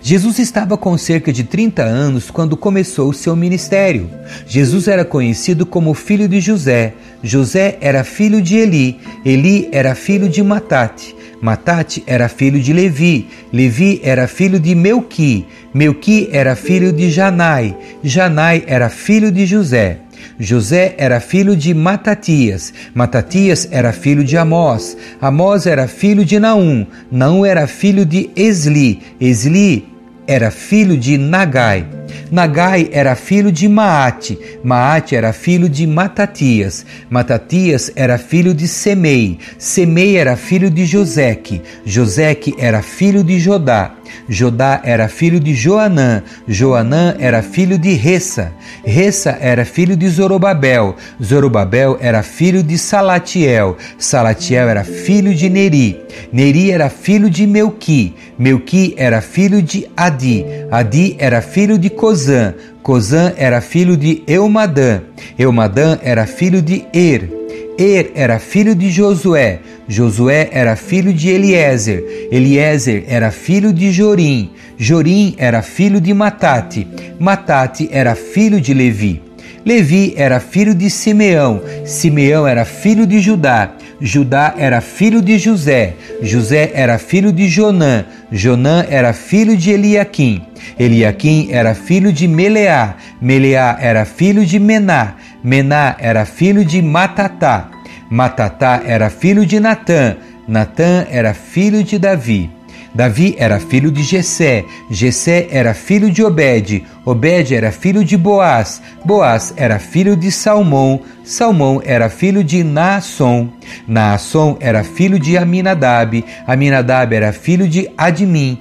Jesus 0.01 0.39
estava 0.39 0.77
com 0.77 0.97
cerca 0.97 1.31
de 1.31 1.43
30 1.43 1.83
anos 1.83 2.31
quando 2.31 2.57
começou 2.57 3.09
o 3.09 3.13
seu 3.13 3.35
ministério. 3.35 4.09
Jesus 4.47 4.87
era 4.87 5.05
conhecido 5.05 5.65
como 5.65 5.93
filho 5.93 6.27
de 6.27 6.39
José. 6.39 6.93
José 7.23 7.77
era 7.81 8.03
filho 8.03 8.41
de 8.41 8.57
Eli. 8.57 8.99
Eli 9.25 9.69
era 9.71 9.95
filho 9.95 10.27
de 10.27 10.43
Matate. 10.43 11.15
Matate 11.41 12.03
era 12.05 12.29
filho 12.29 12.59
de 12.59 12.71
Levi. 12.71 13.27
Levi 13.51 13.99
era 14.03 14.27
filho 14.27 14.59
de 14.59 14.75
Melqui. 14.75 15.45
Melqui 15.73 16.29
era 16.31 16.55
filho 16.55 16.93
de 16.93 17.09
Janai. 17.09 17.75
Janai 18.03 18.63
era 18.67 18.89
filho 18.89 19.31
de 19.31 19.45
José. 19.45 20.01
José 20.39 20.95
era 20.97 21.19
filho 21.19 21.55
de 21.55 21.73
Matatias, 21.73 22.73
Matatias 22.93 23.67
era 23.71 23.91
filho 23.93 24.23
de 24.23 24.37
Amós, 24.37 24.97
Amós 25.21 25.65
era 25.65 25.87
filho 25.87 26.25
de 26.25 26.39
Naum, 26.39 26.85
Naum 27.11 27.45
era 27.45 27.67
filho 27.67 28.05
de 28.05 28.29
Esli, 28.35 29.01
Esli 29.19 29.87
era 30.27 30.51
filho 30.51 30.97
de 30.97 31.17
Nagai. 31.17 32.00
Nagai 32.31 32.89
era 32.91 33.15
filho 33.15 33.51
de 33.51 33.67
Maate, 33.67 34.37
Maate 34.63 35.15
era 35.15 35.33
filho 35.33 35.67
de 35.67 35.85
Matatias, 35.85 36.85
Matatias 37.09 37.91
era 37.95 38.17
filho 38.17 38.53
de 38.53 38.67
Semei, 38.67 39.39
Semei 39.57 40.17
era 40.17 40.35
filho 40.35 40.69
de 40.69 40.85
Joseque, 40.85 41.61
Joseque 41.85 42.55
era 42.57 42.81
filho 42.81 43.23
de 43.23 43.39
Jodá, 43.39 43.95
Jodá 44.29 44.81
era 44.83 45.07
filho 45.07 45.39
de 45.39 45.53
Joanã, 45.53 46.23
Joanã 46.47 47.15
era 47.19 47.41
filho 47.41 47.77
de 47.77 47.93
Ressa, 47.93 48.53
Ressa 48.85 49.37
era 49.41 49.65
filho 49.65 49.97
de 49.97 50.07
Zorobabel, 50.07 50.95
Zorobabel 51.21 51.97
era 51.99 52.23
filho 52.23 52.63
de 52.63 52.77
Salatiel, 52.77 53.77
Salatiel 53.97 54.69
era 54.69 54.83
filho 54.83 55.33
de 55.35 55.49
Neri, 55.49 55.99
Neri 56.31 56.71
era 56.71 56.89
filho 56.89 57.29
de 57.29 57.45
Melqui, 57.45 58.15
Melqui 58.37 58.93
era 58.97 59.21
filho 59.21 59.61
de 59.61 59.87
Adi, 59.95 60.45
Adi 60.71 61.15
era 61.19 61.41
filho 61.41 61.77
de 61.77 61.89
Cozã, 62.01 62.55
Cozã 62.81 63.31
era 63.37 63.61
filho 63.61 63.95
de 63.95 64.23
Eumadã, 64.25 65.01
Eumadã 65.37 65.99
era 66.01 66.25
filho 66.25 66.59
de 66.59 66.83
Er, 66.91 67.29
Er 67.77 68.11
era 68.15 68.39
filho 68.39 68.73
de 68.73 68.89
Josué, 68.89 69.59
Josué 69.87 70.49
era 70.51 70.75
filho 70.75 71.13
de 71.13 71.29
Eliezer, 71.29 72.03
Eliezer 72.31 73.03
era 73.07 73.29
filho 73.29 73.71
de 73.71 73.91
Jorim, 73.91 74.49
Jorim 74.79 75.35
era 75.37 75.61
filho 75.61 76.01
de 76.01 76.11
Matate, 76.11 76.87
Matate 77.19 77.87
era 77.91 78.15
filho 78.15 78.59
de 78.59 78.73
Levi. 78.73 79.21
Levi 79.65 80.13
era 80.17 80.39
filho 80.39 80.73
de 80.73 80.89
Simeão, 80.89 81.61
Simeão 81.85 82.47
era 82.47 82.65
filho 82.65 83.05
de 83.05 83.19
Judá, 83.19 83.71
Judá 83.99 84.55
era 84.57 84.81
filho 84.81 85.21
de 85.21 85.37
José, 85.37 85.93
José 86.21 86.71
era 86.73 86.97
filho 86.97 87.31
de 87.31 87.47
Jonã, 87.47 88.03
Jonã 88.31 88.85
era 88.89 89.13
filho 89.13 89.55
de 89.55 89.69
Eliaquim, 89.71 90.41
Eliaquim 90.79 91.49
era 91.51 91.75
filho 91.75 92.11
de 92.11 92.27
Meleá, 92.27 92.95
Meleá 93.21 93.77
era 93.79 94.03
filho 94.03 94.43
de 94.45 94.59
Mená, 94.59 95.15
Mená 95.43 95.95
era 95.99 96.25
filho 96.25 96.65
de 96.65 96.81
Matatá, 96.81 97.69
Matatá 98.09 98.81
era 98.85 99.09
filho 99.09 99.45
de 99.45 99.59
Natã, 99.59 100.17
Natã 100.47 101.05
era 101.09 101.33
filho 101.33 101.83
de 101.83 101.99
Davi. 101.99 102.49
Davi 102.93 103.35
era 103.37 103.59
filho 103.59 103.89
de 103.91 104.03
Jessé, 104.03 104.65
Jessé 104.89 105.47
era 105.49 105.73
filho 105.73 106.11
de 106.11 106.23
Obed, 106.23 106.83
Obed 107.05 107.53
era 107.53 107.71
filho 107.71 108.03
de 108.03 108.17
Boaz, 108.17 108.81
Boaz 109.05 109.53
era 109.55 109.79
filho 109.79 110.15
de 110.15 110.31
Salmão, 110.31 111.01
Salmão 111.23 111.81
era 111.85 112.09
filho 112.09 112.43
de 112.43 112.63
Naasson, 112.63 113.49
Naasson 113.87 114.57
era 114.59 114.83
filho 114.83 115.17
de 115.17 115.37
Aminadab, 115.37 116.23
Aminadab 116.45 117.15
era 117.15 117.31
filho 117.31 117.67
de 117.67 117.89
Admim, 117.97 118.59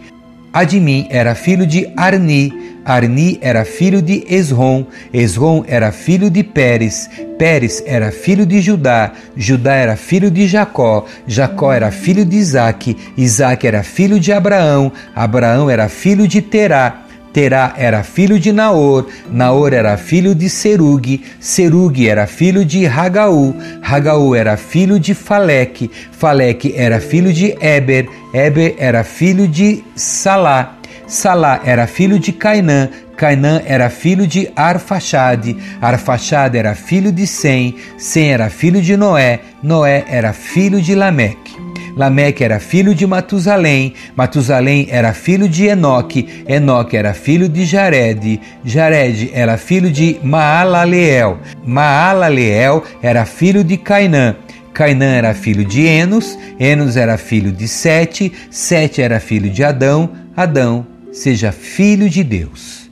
Admim 0.53 1.07
era 1.11 1.35
filho 1.37 1.65
de 1.65 1.93
Arni, 1.97 2.53
Arni 2.85 3.39
era 3.41 3.65
filho 3.65 4.03
de 4.03 4.25
Esrom, 4.29 4.85
Esrom 5.13 5.63
era 5.69 5.93
filho 5.93 6.29
de 6.29 6.43
Pérez, 6.43 7.09
Pérez 7.39 7.83
era 7.87 8.11
filho 8.11 8.45
de 8.45 8.61
Judá, 8.61 9.13
Judá 9.37 9.75
era 9.75 9.97
filho 9.97 10.29
de 10.29 10.49
Jacó, 10.49 11.07
Jacó 11.25 11.73
era 11.73 11.93
filho 11.93 12.25
de 12.25 12.37
Isaque, 12.37 12.97
Isaque 13.17 13.67
era 13.67 13.85
filho 13.85 14.19
de 14.19 14.33
Abraão, 14.33 14.93
Abraão 15.15 15.71
era 15.71 15.89
filho 15.89 16.27
de 16.27 16.43
Terá, 16.43 17.05
Terá 17.33 17.75
era 17.77 18.03
filho 18.03 18.41
de 18.41 18.53
Naor, 18.53 19.07
Naor 19.31 19.73
era 19.73 19.97
filho 19.97 20.35
de 20.35 20.51
Serug, 20.51 21.23
Serug 21.39 22.07
era 22.07 22.27
filho 22.27 22.65
de 22.65 22.87
Hagaú, 22.87 23.55
Hagaú 23.83 24.35
era 24.35 24.57
filho 24.57 24.99
de 24.99 25.15
Faleque, 25.15 25.91
Faleque 26.11 26.75
era 26.77 27.01
filho 27.01 27.33
de 27.33 27.57
Eber, 27.61 28.09
Eber 28.35 28.75
era 28.79 29.05
filho 29.05 29.47
de 29.47 29.85
Salá, 29.95 30.77
Salá 31.07 31.61
era 31.65 31.87
filho 31.87 32.19
de 32.19 32.33
Cainã, 32.33 32.89
Cainã 33.17 33.63
era 33.65 33.89
filho 33.91 34.27
de 34.27 34.51
Arfaxade, 34.57 35.57
Arfaxade 35.81 36.59
era 36.59 36.75
filho 36.75 37.13
de 37.13 37.29
Sem, 37.29 37.77
Sem 37.97 38.33
era 38.33 38.51
filho 38.51 38.83
de 38.83 38.97
Noé, 38.97 39.41
Noé 39.63 40.05
era 40.09 40.33
filho 40.33 40.81
de 40.81 40.97
Lameque. 40.97 41.50
Lameque 41.97 42.45
era 42.45 42.59
filho 42.59 42.95
de 42.95 43.07
Matusalém, 43.07 43.95
Matusalém 44.17 44.87
era 44.91 45.13
filho 45.13 45.49
de 45.49 45.67
Enoque, 45.67 46.45
Enoque 46.49 46.97
era 46.97 47.13
filho 47.15 47.49
de 47.49 47.65
Jared, 47.65 48.41
Jared 48.65 49.31
era 49.33 49.57
filho 49.57 49.91
de 49.91 50.19
Maalaleel, 50.23 51.39
Maalaleel 51.65 52.85
era 53.03 53.25
filho 53.25 53.65
de 53.65 53.77
Cainã, 53.77 54.37
Cainã 54.73 55.07
era 55.07 55.35
filho 55.35 55.65
de 55.65 55.87
Enos, 55.87 56.39
Enos 56.59 56.97
era 56.97 57.19
filho 57.19 57.53
de 57.53 57.67
Sete, 57.67 58.33
Sete 58.51 59.03
era 59.03 59.21
filho 59.21 59.51
de 59.51 59.65
Adão, 59.65 60.11
Adão 60.37 60.87
seja 61.13 61.53
filho 61.53 62.09
de 62.09 62.23
Deus. 62.23 62.91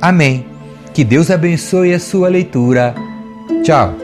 Amém. 0.00 0.44
Que 0.92 1.04
Deus 1.04 1.30
abençoe 1.30 1.94
a 1.94 1.98
sua 2.00 2.28
leitura. 2.28 2.94
Tchau. 3.62 4.01